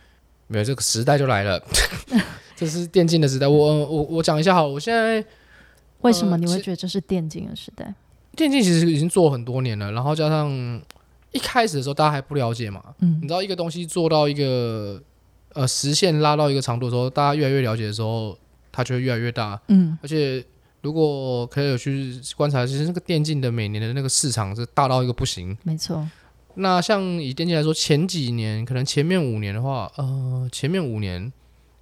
[0.46, 1.62] 没有这个时代就来了，
[2.56, 3.46] 这是电竞的时代。
[3.46, 5.22] 我我我讲一下好了，我现在
[6.00, 7.94] 为什么你会觉得这是电竞的时代？
[8.34, 10.48] 电竞其实已经做很多年了，然后加上
[11.36, 13.18] 一开始的时候大家还不了解嘛，嗯。
[13.22, 15.00] 你知道一个东西做到一个
[15.52, 18.36] 呃实现拉到一个长度的时候，大家越来越了解的时候，
[18.72, 19.96] 它就会越来越大，嗯。
[20.02, 20.44] 而且。
[20.82, 26.06] 如果可以有去观察，其实那个电竞的每年的那个市场是大到一个不行，没错，
[26.54, 31.20] 那像以电竞来说，前几年可能前面五年的话，呃，前面五年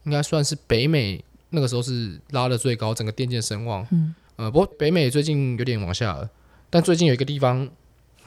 [0.04, 3.86] 应该算是北美那个时候是拉的最高，整个电竞声望。
[3.90, 6.30] 嗯，呃，不过北美最近有点往下了，
[6.70, 7.68] 但最近有一个地方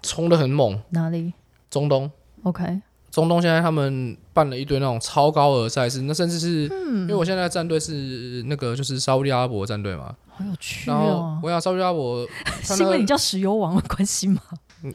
[0.01, 1.33] 冲的很猛，哪里
[1.69, 2.09] 中东。
[2.43, 2.81] ？OK，
[3.11, 11.39] 中东现在他们办了一堆那种超高额赛事，那甚至是、嗯因为我现在的战队是那个就是沙烏地阿拉伯战队嘛，好有趣然后哦。
[11.41, 12.27] 我想沙烏地阿拉伯
[12.61, 14.41] 是因为你叫石油王的关系吗？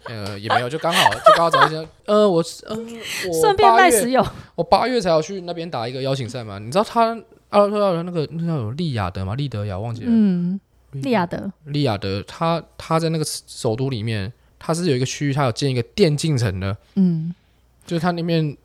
[0.04, 7.08] 呃也没有，就刚好就刚好找一些 呃我呃我顺便卖石油，我八月才要去那边打一个邀请赛嘛，你知道他
[7.50, 9.34] 阿拉伯的那个那叫有利雅得嘛？
[9.34, 10.60] 利德雅忘记了，嗯，
[10.92, 14.32] 利雅德，利雅得他他在那个首都里面，
[14.64, 17.34] 他是有一个区域，它有建一个电竞城的，嗯，
[17.84, 18.56] 就是它那边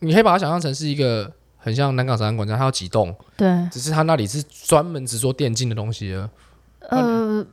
[0.00, 6.28] 你可以把它想象成是一个很像南港展览馆这样，它有几栋，对，只是它那里是专门只做电竞的东西的。
[6.88, 7.46] 呃，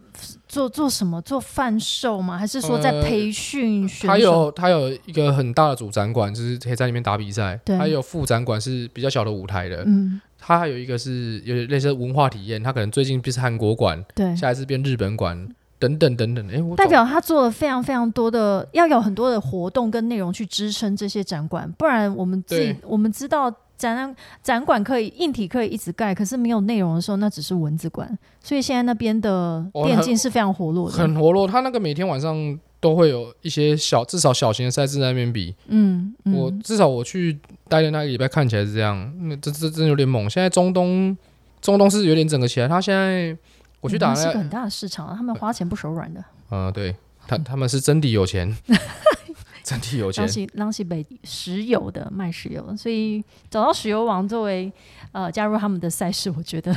[0.47, 1.21] 做做什么？
[1.21, 2.37] 做贩售吗？
[2.37, 4.07] 还是说在呃培训选手？
[4.07, 7.77] 它有它有一个很大的主展馆，就是可以在里面打比赛，对。
[7.77, 15.47] 它有副展馆是比较小的舞台的，嗯，它还有一个是有点类似文化体验，它可能最近是韩国馆，对，下一次变日本馆
[15.79, 16.47] 等等等等。
[16.49, 28.17] 哎，我代表他做了非常非常多的，要有很多的活动跟内容去支撑这些展馆，不然我们自己我们知道展览展馆可以硬体可以一直盖，可是没有内容的时候，那只是文字馆。
[28.41, 35.53] 所以现在那边的哦电竞是非常活络的，很活络，他那个每天晚上都会有一些小至少小型的赛事在那边比。
[35.67, 37.37] 嗯嗯，我至少我去
[37.67, 40.27] 待的那个礼拜看起来是这样，那这这真有点猛。
[40.27, 41.15] 现在中东
[41.61, 43.37] 中东是有点整个起来，他现在
[43.81, 46.23] 我去打那嗯是个很大的市场啊，他们花钱不手软的。
[46.49, 46.95] 呃，对
[47.27, 48.55] 他他们是真的有钱，
[49.63, 50.31] 真的有钱浪。
[50.31, 54.71] 西浪西北石油的卖石油，所以找到石油王作为
[55.11, 56.75] 呃加入他们的赛事，我觉得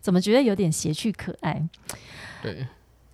[0.00, 1.66] 怎么觉得有点邪趣可爱。
[2.42, 2.66] 对，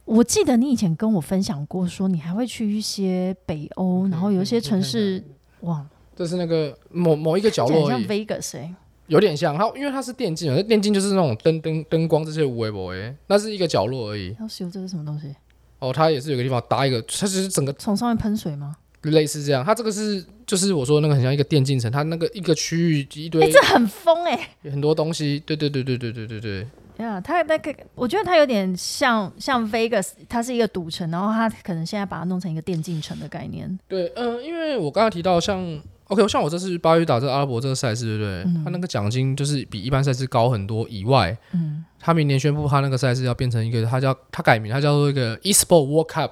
[0.05, 5.23] 我记得你以前跟我分享过，说你还会去一些北欧，然后有一些城市，
[5.61, 5.85] 哇，
[6.17, 8.75] 这是那个某某一个角落很像落而已，Vegas 哎、
[9.07, 14.35] 有点像它，因为它是电竞，那电竞就是那种灯灯灯光这些无为不为，那是一个角落而已。
[14.41, 15.35] 要石油这是什么东西？
[15.79, 18.77] 哦，它也是有个地方搭一个，它就是整个从上面喷水吗？
[19.03, 19.63] 类似这样。
[19.63, 26.67] 它这个是就是我说那个很像一个电竞城，它那个一个区域一哎、堆这很疯哎、很多东西，对对对对对对对对。
[26.99, 33.79] 呀，它那个，我觉得它有点像像 Vegas，它是一个赌城，然后它可能现在把它弄成一个电竞城的概念。
[33.89, 35.61] 对，嗯、因为我刚刚提到像
[36.09, 38.43] OK，像我这次巴月打这个阿拉伯这个赛事，对不对？
[38.45, 46.31] 嗯他那个奖金就是比一般赛事高很多以外，嗯他明年宣布他那个赛事要变成一个，他叫他改名，他叫做一个 eSport World Cup，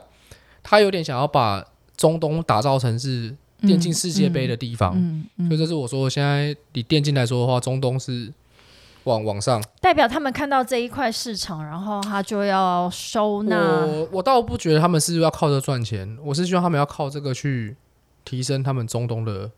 [0.62, 1.64] 他有点想要把
[1.96, 8.30] 中东打造成是电竞世界杯的地方，嗯嗯所以这是我说现在以电竞来说的话，中东是
[9.04, 9.62] 往往上。
[9.80, 13.56] 代表他们看到这一块市场，然后他就要收纳。
[13.86, 17.74] 我我倒不觉得他们是要靠这赚钱，我是希望他们要靠这个去
[18.24, 19.50] 提升他们中东的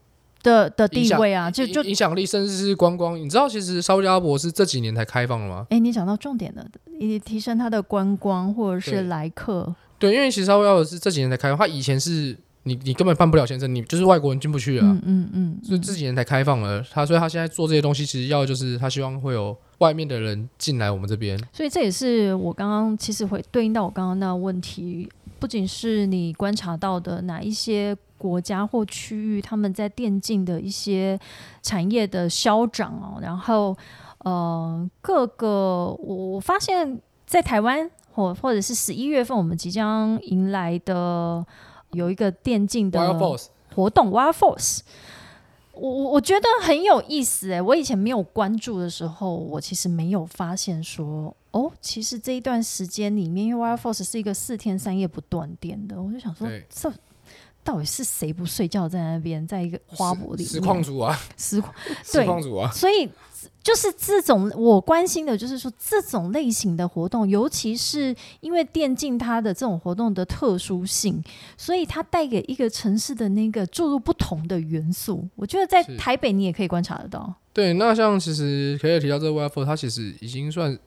[0.45, 3.19] 的的地位啊，就就影影响力，甚至是观光。
[3.19, 5.67] 你知道，其实沙特阿拉伯是这几年才开放的吗？
[5.71, 6.65] 哎，你讲到重点了，
[7.01, 14.87] 你提升它的观光或者是来客，对，因为其实沙特阿拉伯是这几年才开放，它以前是你你根本办不了签证，你就是外国人进不去啊。
[14.87, 21.39] 嗯嗯嗯，所以这几年才开放了，他所以他现在做这些东西，其实要的就是他希望会有外面的人进来我们这边。
[21.53, 31.21] 所以这也是我刚刚其实会对应到我刚刚那个问题，不仅是你观察到的哪一些国家或区域他们在电竞的一些
[31.61, 33.77] 产业的消长哦，然后
[34.21, 41.45] 呃各个我我发现，在台湾或或者是十一月份我们即将迎来的
[41.93, 42.99] 有一个电竞的
[43.75, 44.81] 活动 Wild Force。
[45.75, 56.89] 我我我觉得很有意思诶，我以前没有关注的时候，我其实没有发现说，哦，其实这一段时间里面，因为 Wild Force 是一个四天三夜不断电的，我就想说，这
[57.65, 60.49] 到底是谁不睡觉在那边，在一个花博里面？
[60.49, 63.09] 实况组啊，实况， 实况组啊，所以
[63.63, 71.25] 就是这种我关心的，就是说这种类型的活动，尤其是因为电竞它的这种活动的特殊性，
[71.57, 75.27] 所以它带给一个城市的那个注入不同的元素。
[75.35, 77.35] 我觉得在台北你也可以观察得到。
[77.55, 80.79] 对，那像其实可以提到这个 Force，它其实已经算，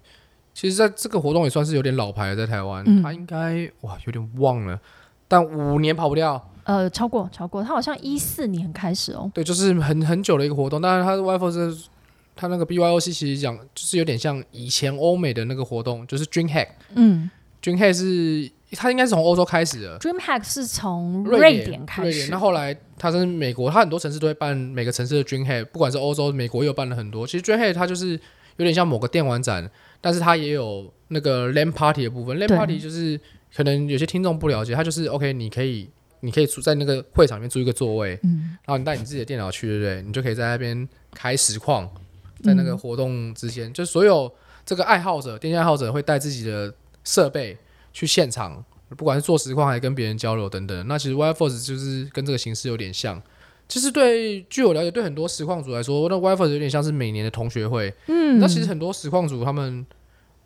[0.54, 3.02] 其实在这个活动也算是有点老牌了，在台湾，嗯。
[3.02, 4.80] 它应该哇有点忘了，
[5.28, 6.52] 但五年跑不掉。
[6.68, 9.32] 呃，超过超过，它好像一四年开始哦。
[9.34, 10.82] 对，就是很很久的一个活动。
[10.82, 11.86] 当然，它的 Wild Force
[12.36, 16.68] 它那个 BYOC 其实讲就是有点像以前欧美的那个活动，就是 DreamHack。
[16.96, 17.32] 嗯
[17.64, 22.30] DreamHack 是它应该是从欧洲开始的，，DreamHack 是从瑞典开始典瑞典。
[22.30, 27.26] 那，后来它是美国，它很多城市都会办每个城市的 DreamHack，不管是欧洲、美国也有办了很多。
[27.26, 28.12] 其实 DreamHack 它就是
[28.58, 29.70] 有点像某个电玩展，
[30.02, 32.38] 但是它也有那个 LAN Party 的部分。
[32.38, 33.20] LAN 对 Party 就是
[33.56, 35.90] 可能有些听众不了解，它就是 OK，你可以
[36.22, 40.02] 你可以租在那个会场里面租一个座位，嗯然后你带你自己的电脑去，对不对？
[40.02, 41.90] 你就可以在那边开实况，
[42.44, 44.32] 在那个嗯活动之间，就是所有
[44.66, 47.58] 这个爱好者、电竞爱好者会带自己的设备
[47.94, 50.88] 去现场，不管是做实况还是跟别人交流等等。
[50.88, 53.22] 那其实 Force 就是跟这个形式有点像。
[53.70, 57.94] 其实对据我了解，对很多实况组来说，那 Force 有点像是每年的同学会。
[58.08, 59.86] 嗯，那其实很多实况组他们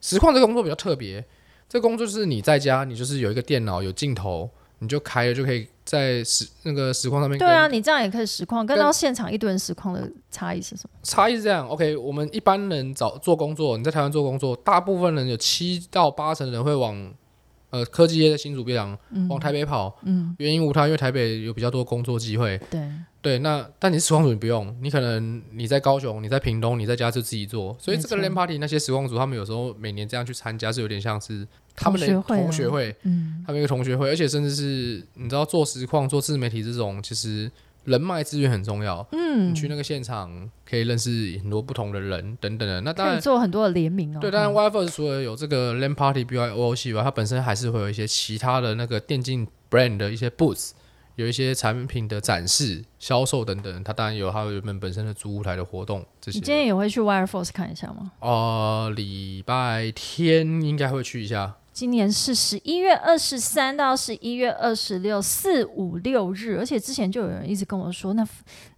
[0.01, 1.23] 实况这个工作比较特别，
[1.69, 4.49] 这个工作就是你在家，你就是有一个电脑有镜头，
[4.81, 10.99] 你就开了就可以在实那个实况上面跟对啊，你这样也可以实况，跟跟到现场一堆人实况的差异是什么？
[11.03, 17.13] 差异是这样，OK，我们一般人找做工作，你在台湾做工作，大部分人有七到八成的人会往
[17.69, 22.59] 呃科技业的新竹别洋嗯往台北跑，嗯，原因无他，因为台北有比较多工作机会。
[22.71, 22.89] 对，
[23.21, 37.51] 对，那但你是实况组你不用，你可能你在高雄，你在屏东，你在家就自己做，所以这个 LAN party 那些实况组他们有时候每年这样去参加，是有点像是他们的同学会嗯，他们一个同学会，而且甚至是你知道做实况、做自媒体这种，其实
[37.85, 39.05] 人脉资源很重要。
[39.11, 42.81] 嗯你去那个现场可以认识很多不同的人等等的。
[42.81, 44.19] 那当然，做很多的联名哦。
[44.19, 50.71] 对，当然嗯 WiFi 除了有这个 LAN Party BYOC 以外，它本身还是会有一些其他的那个电竞 brand 的一些 booth，
[51.15, 53.83] 有一些产品的展示、销售等等。
[53.83, 56.45] 它当然有它原本本身的主舞台的活动这些你。
[56.45, 58.11] 今天也会去 Wire Force 看一下吗？
[58.19, 61.55] 呃，礼拜天应该会去一下。
[61.73, 68.27] 今年是十一月二十三到十一月二十六，四五六日，而且之前就有人一直跟我说，那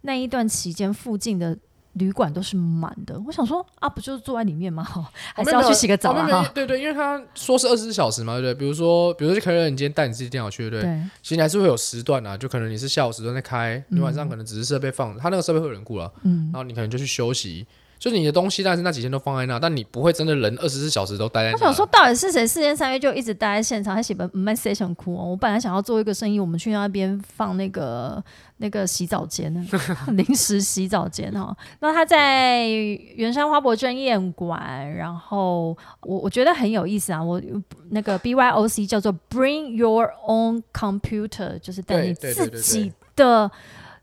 [0.02, 1.56] 那一段期间附近的
[1.94, 3.20] 旅馆都是满的。
[3.26, 4.84] 我想说啊，不就是坐在里面吗？
[4.84, 6.48] 哈， 还是要去洗个澡啊？
[6.54, 8.54] 对对，因为他说是二十四小时嘛，对不对？
[8.54, 10.92] 比如说，比如说，可能你今天带你自己电脑去，对不对？
[10.92, 17.66] 对，其实你还是会有时段啊，就可能你是下午时段在开，你晚上嗯可能只是设备放，他那个设备会有人顾了，嗯然，后你可能就去休息。
[18.04, 21.54] 就是你的东西，但是那几天都放在那，但你不会真的人二十四小时都待在那。
[21.54, 25.24] 我想说，到底是谁四天三夜就一直待在现场，还写本 message 很酷哦。
[25.30, 28.22] 我本来想要做一个生意，我们去那边放那个
[28.58, 29.50] 那个洗澡间，
[30.12, 31.56] 临时洗澡间哈。
[31.80, 37.24] 那他在圆山花博专业馆，然后我我觉得很有意思啊。
[37.24, 37.40] 我
[37.88, 43.50] 那个 BYOC 叫做 Bring Your Own Computer，就是带对你自己的。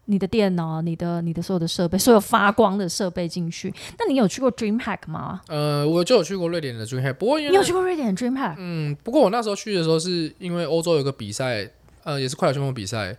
[0.06, 3.74] 你的电脑、你的、你的所有的设备，所有发光的设备进去。
[4.00, 5.42] 那你有去过 DreamHack 吗？
[5.48, 8.56] 呃，我就有去过瑞典的 DreamHack，不过因你有去过瑞典的 DreamHack？
[8.58, 11.70] 嗯，不过我那时候去的时候是因为欧洲有个比赛，
[12.04, 13.16] 呃，也是快乐旋风比赛，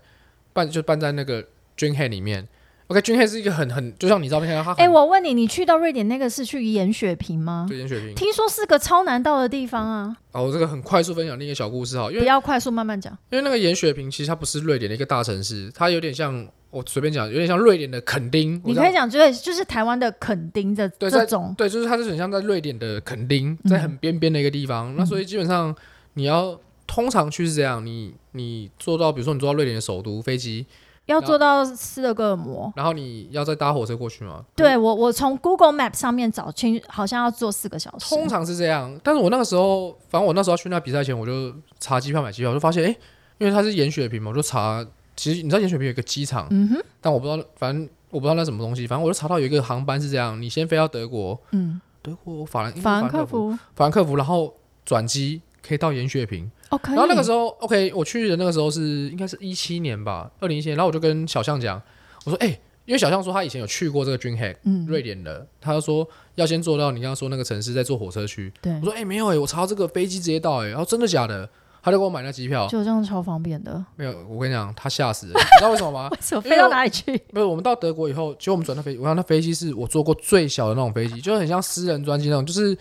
[0.53, 1.43] 办就办在那个
[1.78, 2.47] DreamHack 里面。
[2.89, 7.64] OK，君黑是一个很很，就像你照片看到它很，哎、我问你，你去到瑞典那个是去盐雪平吗？
[7.66, 8.14] 对严雪平。
[8.14, 10.16] 听说是个超难到的地方啊！
[10.33, 13.16] 哦，我这个很快速分享另一个小故事哈，因为不要快速，慢慢讲。
[13.30, 18.60] 因为那个严雪平其实它不是瑞典的一个大城市，它有点像我随便讲，有点像瑞典的垦丁。
[18.64, 24.96] 你可以讲，就是就是台湾的垦丁的这种，对，就是它是很像在瑞典的垦丁，嗯在很边边的一个地方。
[24.96, 25.72] 那所以基本上
[26.14, 30.64] 你要通常去是这样，你你坐到比如说你坐到瑞典的首都飞机，
[31.06, 32.72] 要坐到斯德哥尔摩。
[32.74, 34.42] 然后你要再搭火车过去吗？
[34.56, 38.08] 对我，我从 Google Map 上面找清，好像要坐四个小时。
[38.08, 42.96] 通常是这样，但是我那个时候，反正我那时候去那比赛前，我就查机票买机票，我就发现，哎、
[43.38, 44.84] 因为它是严雪坪嘛，我就查，
[45.16, 54.54] 其实你知道盐雪坪有一个机场，嗯哼，但我不知道，反正我不知道那什么东西，反正我就查到有一个航班是这样，你先飞到德国，嗯，德国法兰法兰克克福，法兰克福，然后
[54.84, 56.94] 转机可以到盐雪坪，哦，可以。
[56.94, 61.80] 然后那个时候，OK，我去的那个时候是应该是一七年吧，二零一七年，然后我就跟小象讲，
[62.24, 62.48] 我说，哎、
[62.84, 68.52] 因为小象说他以前有去过这个 Dreamhack 嗯，瑞典的，他就说要先坐到你刚刚说那个城市，再坐火车去。
[68.60, 68.72] 对。
[68.80, 71.48] 我，说，哎、没有哎、我查到这个飞机直接到哎、然后真的假的？
[71.83, 73.85] 他就给我买那机票，就这样超方便的。
[73.97, 76.09] 没有，我跟你讲，他吓死了，你知道为什么吗？
[76.14, 77.18] 为什么飞到哪里去？
[77.33, 82.76] 不是，我们到德国以后，其实我们转的飞机，我想那飞机是我坐过最小的那种飞机，就很像私人专机那种，就是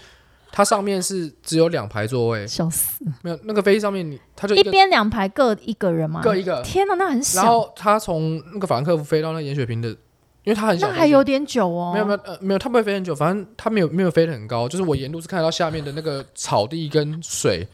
[0.52, 3.04] 它上面是只有两排座位，笑死！
[3.24, 6.22] 没有那个飞机上面你它就一边两排各一个人嘛？
[6.22, 9.90] 各一个，天哪，那很小然，后他从那个法兰克福飞到那个盐雪平的，
[10.44, 11.92] 因为它很小，那还有点久哦。
[11.94, 17.68] 没有没有呃没有，它不会飞很久，反正它没有没有飞得很高，就是我沿路是看得到下面的那个草地跟水。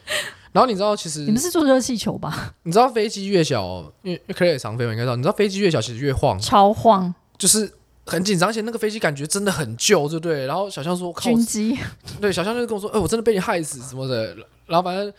[0.51, 2.53] 然后你知道，其实你们是坐热气球吧？
[2.63, 7.71] 你知道飞机越小，因为因为 Clay 也常飞嘛，应该知道，你知道飞机越小其实越晃，超晃，就是
[8.05, 10.45] 很紧张，而且那个飞机感觉真的很旧，对不对？
[10.45, 11.77] 然后小象说：“靠，军机。
[12.21, 14.35] 对，小象就跟我说：‘哎、我真的被你害死什么的。’
[14.67, 15.13] 然后反正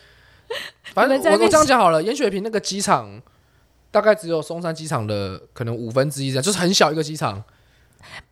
[0.94, 3.20] 反正我我这样讲好了，严雪平那个机场
[3.90, 7.42] 大概只有松山机场的可能五分之一这样，就是很小一个机场。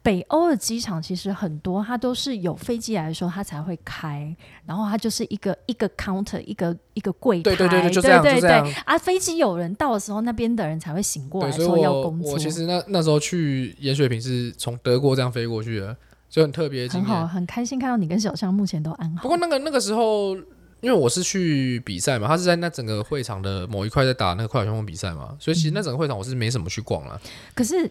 [0.03, 8.73] 北欧的机场其实很多，它都是有飞机来的时候它才会开，然后它就是一个一个 counter，一个一个柜台，对对对对，就这样，对就这样对。
[8.85, 12.33] 啊，飞机有人到的时候，那边的人才会醒过，来说所以我要工作。
[12.33, 15.97] 我其实那那时候去盐水坪是从德国这样飞过去的，
[16.31, 19.23] 就很特别很好，很开心看到你跟小象目前都安好。
[19.23, 20.37] 不过那个那个时候，
[20.81, 27.21] 因为我是去比赛嘛，他是在那整个会场的某一块在打那个快跑旋风比赛嘛，所以其实那整个会场我是没什么去逛了。
[27.55, 27.91] 可是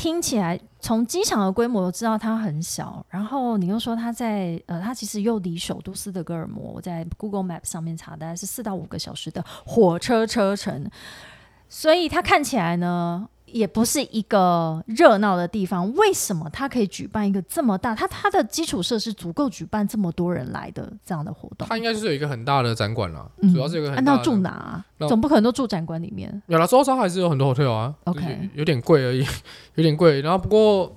[0.00, 10.90] 听起来，从机场的规模我知道它很小，然后你又说它在呃，它其实又离首都斯德哥尔摩，我在 Google Map 上面查，大概是四到五个小时的火车车程，
[11.68, 13.28] 所以它看起来呢。
[13.52, 17.94] 也不是一个热闹的地方，为什么它可以举办一个这么大？
[17.94, 21.66] 它它的基础设施足够举办这么多人来的这样的活动？
[21.68, 24.18] 它应该就是有一个很大的展馆啦，嗯主要是有一个啊很大的。
[24.18, 24.84] 那住哪、啊？
[25.08, 26.42] 总不可能都住展馆里面。
[26.46, 29.24] 有了，周遭还是有很多 hotel 啊 OK 有有点贵而已，
[29.76, 30.20] 有点贵。
[30.20, 30.96] 然后不过，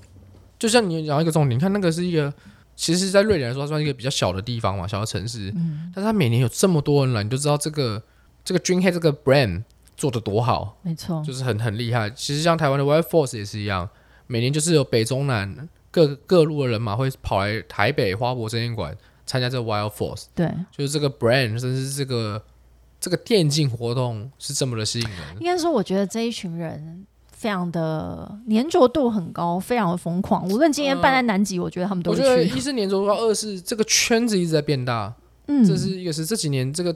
[0.59, 2.33] 就像你讲一个重点，你看那个是一个，
[2.75, 5.51] 其实，在瑞典来说，它算是一个比较小的地方嘛，小的城市。
[5.55, 8.01] 嗯，但是它每年有这么多人来，你就知道这个
[8.43, 9.63] 这个 Dreamhead 这个 brand
[10.03, 12.09] 做的多好，没错，就是很很厉害。
[12.09, 13.87] 其实像台湾的 Wild Force 也是一样，
[14.27, 18.93] 每年就是有北中南各各路的人马会跑来台北花博展演馆
[19.25, 20.51] 参加这个 Wild Force，对。
[20.75, 22.43] 就是这个 brand，甚至这个
[22.99, 25.19] 这个电竞活动是这么的吸引人。
[25.39, 30.45] 应该说，我觉得这一群人非常的粘着度很高，非常的疯狂。
[30.49, 32.15] 无论今天办在南极，我觉得他们都我。
[32.17, 35.15] 觉得一是粘着度，二是这个圈子一直在变大，
[35.47, 36.93] 嗯，这是一个是这几年这个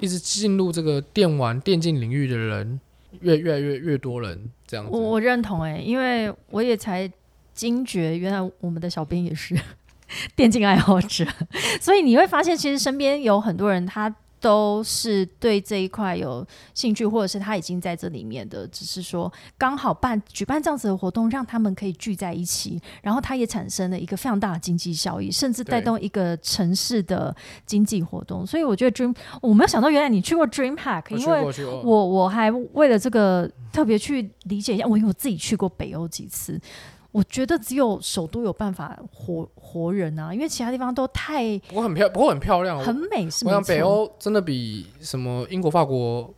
[0.00, 2.80] 一直进入这个电玩电竞领域的人
[3.20, 4.92] 越越来越越多人这样子。
[4.92, 7.10] 我我认同哎、因为我也才
[7.54, 9.56] 惊觉，原来我们的小编也是
[10.36, 11.24] 电竞爱好者，
[11.80, 14.14] 所以你会发现，其实身边有很多人他。
[14.40, 27.34] 都是对这一块有兴趣，或者是他已经在这里面的，只是说刚好办举办这样子的活动，让他们可以聚在一起，然后它也产生了一个非常大的经济效益，甚至带动一个城市的
[27.64, 28.46] 经济活动。
[28.46, 31.42] 所以我觉得 Dream，我没有想到原来你去过 Dream Hack，因为
[31.82, 36.60] 我我还为了这个特别去理解一下，我因为我自己去过北欧几次，
[37.16, 42.78] 我觉得只有首都有办法活活人啊，因为其他地方都太不过很漂，不过很漂亮。
[42.78, 46.30] 很美，是我想北欧真的比什么英国、法国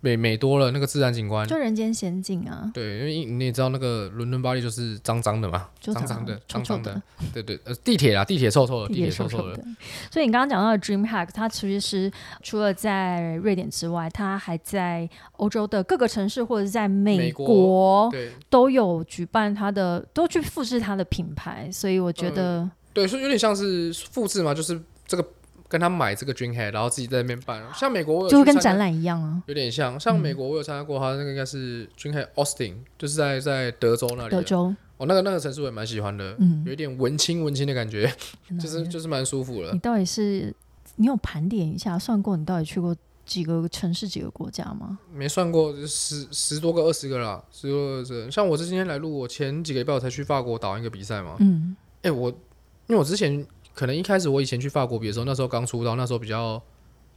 [0.00, 1.46] 美美多了，那个自然景观。
[1.46, 7.02] 就人间仙境啊，对，因为你也知道那个伦敦、巴黎就是脏脏的嘛，脏脏的，臭臭的脏脏的。
[7.34, 9.62] 对对，呃，地铁啊，地铁臭臭的，地地铁铁臭臭的。
[10.10, 12.10] 所以你刚刚讲到的 Dream Hack，它其实是
[12.42, 18.10] 除了在瑞典之外，它还在欧洲的各个城市或者是在美美国
[18.48, 21.70] 都有举办它的，都去复制它的品牌。
[21.70, 25.24] 所以我觉得，对，所以有点像是复制嘛，就是这个
[25.70, 27.62] 跟他买这个 Dreamhead，然后自己在那边办。
[27.72, 29.40] 像美国我有就会跟展览一样啊。
[29.46, 34.30] 有点像，像美国我有参加过，他那个应该是 Dreamhead Austin，就是在在德州那里。
[34.30, 38.12] 德州，哦，那个那个城市我也蛮喜欢的，嗯有一点文青文青的感觉，
[38.60, 39.78] 就是就是蛮舒服的你。
[39.78, 40.52] 到底是
[40.96, 42.94] 你有盘点一下，算过你到底去过
[43.24, 44.98] 几个城市、几个国家吗？
[45.14, 48.30] 没算过十十多个、二十个啦，十多个、二十个。
[48.30, 51.36] 像我是今天来录，我前几个礼拜我才去法国打完一个比赛嘛。
[51.38, 56.62] 嗯，哎、我因为我之前可能一开始我以前去法国比的时候，那时候刚出道，那时候比较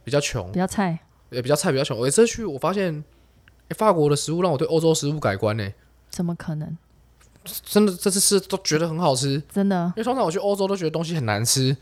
[0.02, 0.98] 比较穷比，较菜，
[1.30, 1.98] 也比较菜，比较穷。
[1.98, 3.04] 我这次去我发现，
[3.68, 5.68] 哎、法国的食物让我对欧洲食物改观呢、
[6.10, 6.76] 怎么可能？
[7.62, 11.76] 真的这次吃都觉得很好吃，真的因为通常我去欧洲都觉得东西很难吃，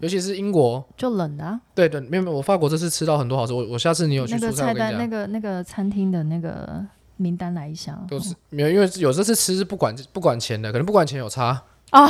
[0.00, 0.84] 尤其是英国。
[0.94, 3.54] 就冷的、啊、对对，没有没有，我法国这次吃到很多好吃。
[3.54, 6.84] 我我下次你有去菜单，那个那个餐厅的那个
[7.16, 7.98] 名单来一下。
[8.10, 11.62] 都是没有，因为有这次吃是不管不管钱的，可能不管钱有差。
[11.92, 12.04] 哦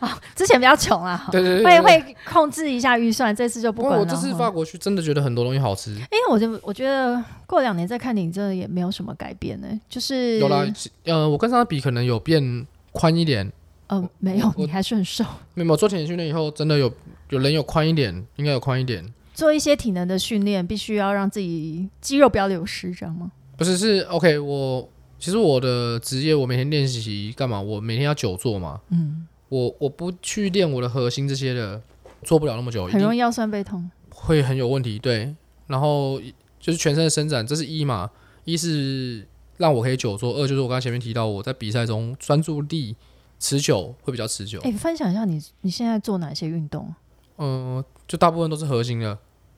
[0.00, 4.00] 哦，之前比较穷啊，对对对会会控制一下预算，这次就不管了。
[4.00, 5.90] 我这次法国去真的觉得很多东西好吃。
[5.92, 10.64] 因为我就我觉得过两年再看你，真的也没有什么改变呢、就是有啦，
[11.04, 13.50] 呃，我跟上次比可能有变宽一点，
[13.86, 15.24] 呃，没有，你还是很瘦。
[15.54, 16.92] 没有没有做体能训练以后，真的有
[17.30, 19.04] 有人有宽一点，应该有宽一点。
[19.34, 23.32] 做一些体能的训练，必须要让自己肌肉不要流失，这样吗？
[23.56, 24.86] 不是是 OK，我
[25.22, 27.62] 其实我的职业我每天练习干嘛？
[27.62, 31.80] 我每天要久坐嘛，嗯，我我不去练我的核心这些的，
[32.24, 33.88] 做不了那么久，很容易腰酸背痛。
[34.10, 34.98] 会很有问题。
[34.98, 35.32] 对，
[35.68, 36.20] 然后
[36.58, 38.10] 就是全身的伸展，这是一嘛，
[38.44, 39.24] 一是
[39.58, 42.96] 让我可以久坐，二就是我刚才前面提到我在比赛中专注力
[43.38, 44.58] 持久会比较持久。
[44.62, 46.92] 哎、分享一下你你现在做哪些运动？
[47.38, 49.16] 嗯、就大部分都是核心的，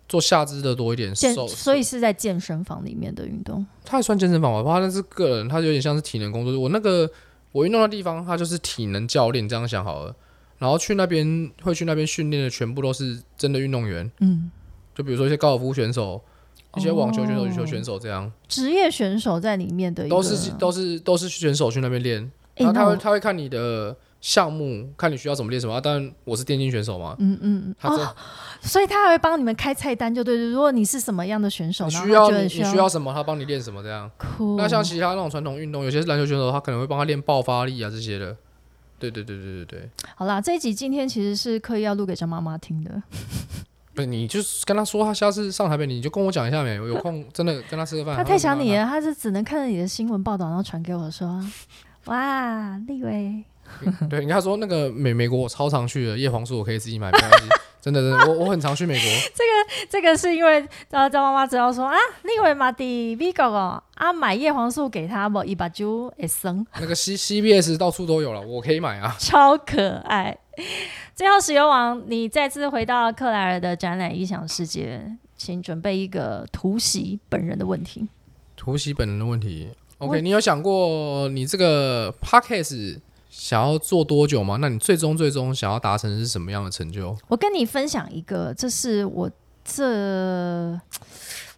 [0.08, 1.12] 做下肢的多一点。
[1.14, 3.64] 健，手，所以是在健身房里面的运动。
[3.84, 6.58] 他也算健身房吧，不过它那是个人，他有点像是体能工作室。
[6.58, 7.10] 我那个
[7.52, 10.14] 我运动的地方，他就是体能教练，这样想好了。
[10.58, 14.50] 然后去那边会去那边训练的，全部都是真的运动员，嗯，
[14.94, 16.22] 就比如说一些高尔夫选手、
[16.76, 22.30] 一些网球选手、哦羽球选手这样，职业选手在里面的都是都是都是选手去那边练。
[22.54, 23.94] 哎、然后他会他会看你的
[24.24, 25.74] 项目，看你需要怎么练什么。
[25.74, 28.16] 啊、当然我是电竞选手嘛，嗯嗯嗯，他、哦，
[28.62, 30.50] 所以他还会帮你们开菜单，就对对。
[30.50, 34.10] 如果你是什么样的选手，需要你需要什么，他帮你练什么这样。
[34.16, 34.56] 酷。
[34.56, 38.34] 那像其他那种传统运动，有些篮球选手他可能会帮他练爆发力啊这些的。
[38.98, 43.02] 对对对对对对，好啦，这一集今天其实是刻意要录给张妈妈听的。
[43.92, 46.80] 不是你就是跟他说，他下次上台北你就跟我讲一下没？
[46.80, 48.16] 我有空真的跟他吃个饭。
[48.16, 51.44] 他太想你了，他是只能看着你的新闻报道，然后传给我说
[52.06, 53.44] ：“哇，立伟。
[54.08, 57.48] 对，你跟他说那个美美国我超常去的，叶黄素我可以自己买，没关系。
[57.80, 59.04] 真的真的，我我很常去美国。
[59.34, 69.14] 这个这个是因为张张妈妈知道说啊，立伟马蒂 V 狗哦，啊买叶黄素给他不一把就会生，那个 C CBS 到处都有了，我可以买啊。
[69.18, 70.38] 超可爱。
[71.14, 78.08] 最后，石油王，你再次回到克莱尔的展览异想世界，请准备一个突袭本人的问题。
[78.56, 82.98] 突袭本人的问题，OK，你有想过你这个 podcast
[83.36, 84.58] 想要做多久吗？
[84.60, 87.14] 那你最终最终想要达成是什么样的成就？
[87.26, 89.28] 我跟你分享一个，这是我
[89.64, 90.80] 这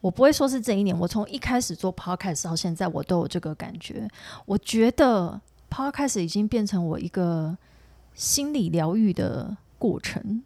[0.00, 4.08] 我不会说是这一年，我从一开始做 podcast 到现在，我都有这个感觉。
[4.46, 5.38] 我觉得
[5.70, 7.56] podcast 已经变成我一个
[8.14, 10.42] 心理疗愈的过程。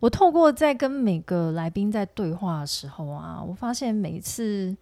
[0.00, 4.76] 我透过在跟每个来宾在对话的时候啊，我发现每一次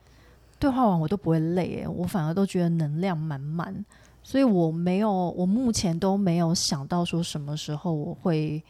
[0.58, 3.84] 对话完我都不会累，诶，我反而都觉得能量满满。
[4.22, 8.62] 所以我没有，我目前都没有想到说什么时候我会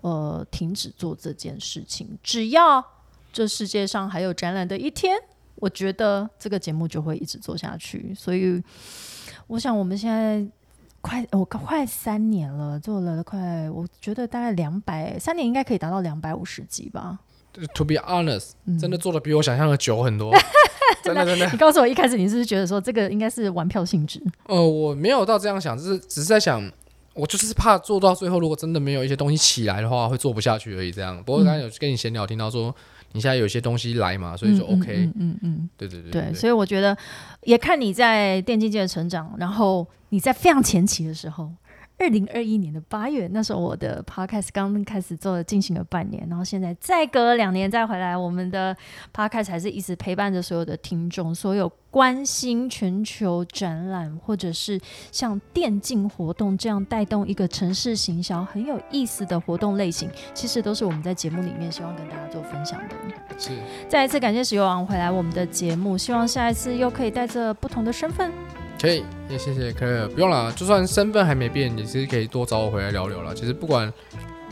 [0.00, 2.18] 呃停止做这件事情。
[2.22, 2.84] 只要
[3.32, 5.16] 这世界上还有展览的一天，
[5.56, 8.14] 我觉得这个节目就会一直做下去。
[8.14, 8.62] 所以
[9.46, 10.46] 我想我们现在
[11.00, 17.18] 快我快三年了，做了快我觉得大概两百三年应该可以达到两百五十集吧。
[17.74, 20.32] To be honest，、嗯真的做的比我想象的久很多，
[21.02, 21.48] 真的真的。
[21.50, 24.22] 你告诉我一开始你是不是觉得说这个应该是玩票性质？
[24.46, 26.62] 呃，我没有到这样想，只是只是在想，
[27.14, 30.90] 我就是怕做到最后，如果真的没有一些东西起来的话，会做不下去而已。
[30.90, 31.16] 这样。
[31.24, 32.74] 不过刚才有跟你闲聊，听到说
[33.12, 34.96] 你现在有一些东西来嘛，所以就嗯 OK。
[34.96, 36.96] 嗯嗯嗯对对对对，所以我觉得
[37.42, 41.50] 也看你在电竞界的成长，然后你在非常前期的时候，
[42.02, 48.76] 二零二一年的八月，那时候我的 podcast 刚开始做了，进行了半年，然后现在再隔两年再回来，我们的
[49.14, 54.80] podcast 还是一直陪伴着所有的听众，所有关心全球展览或者是
[55.12, 62.96] 像电竞活动这样带动一个城市行销很有意思的活动类型，其实都是我们在节目里面希望跟大家做分享的。
[63.38, 63.50] 是
[63.88, 68.32] 再一次感谢石油王回来我们的节目，希望下一次又可以带着不同的身份。
[68.82, 73.32] 可以，也谢谢可以，不用了，就算身份还没变，也是可以多找我回来聊聊了。
[73.32, 73.90] 其实不管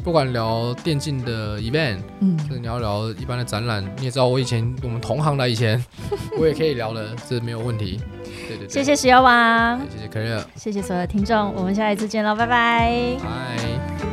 [0.04, 5.84] 不管聊电竞的 event，嗯，就是你要聊一般的展览，你也知道我以前我们同行的以前，
[6.38, 8.00] 我也可以聊的，这没有问题。
[8.48, 13.16] 对对对，谢谢石油王，谢谢 c a r r 谢谢所有的听众，我们下一次见喽，拜拜。
[13.22, 14.09] 拜。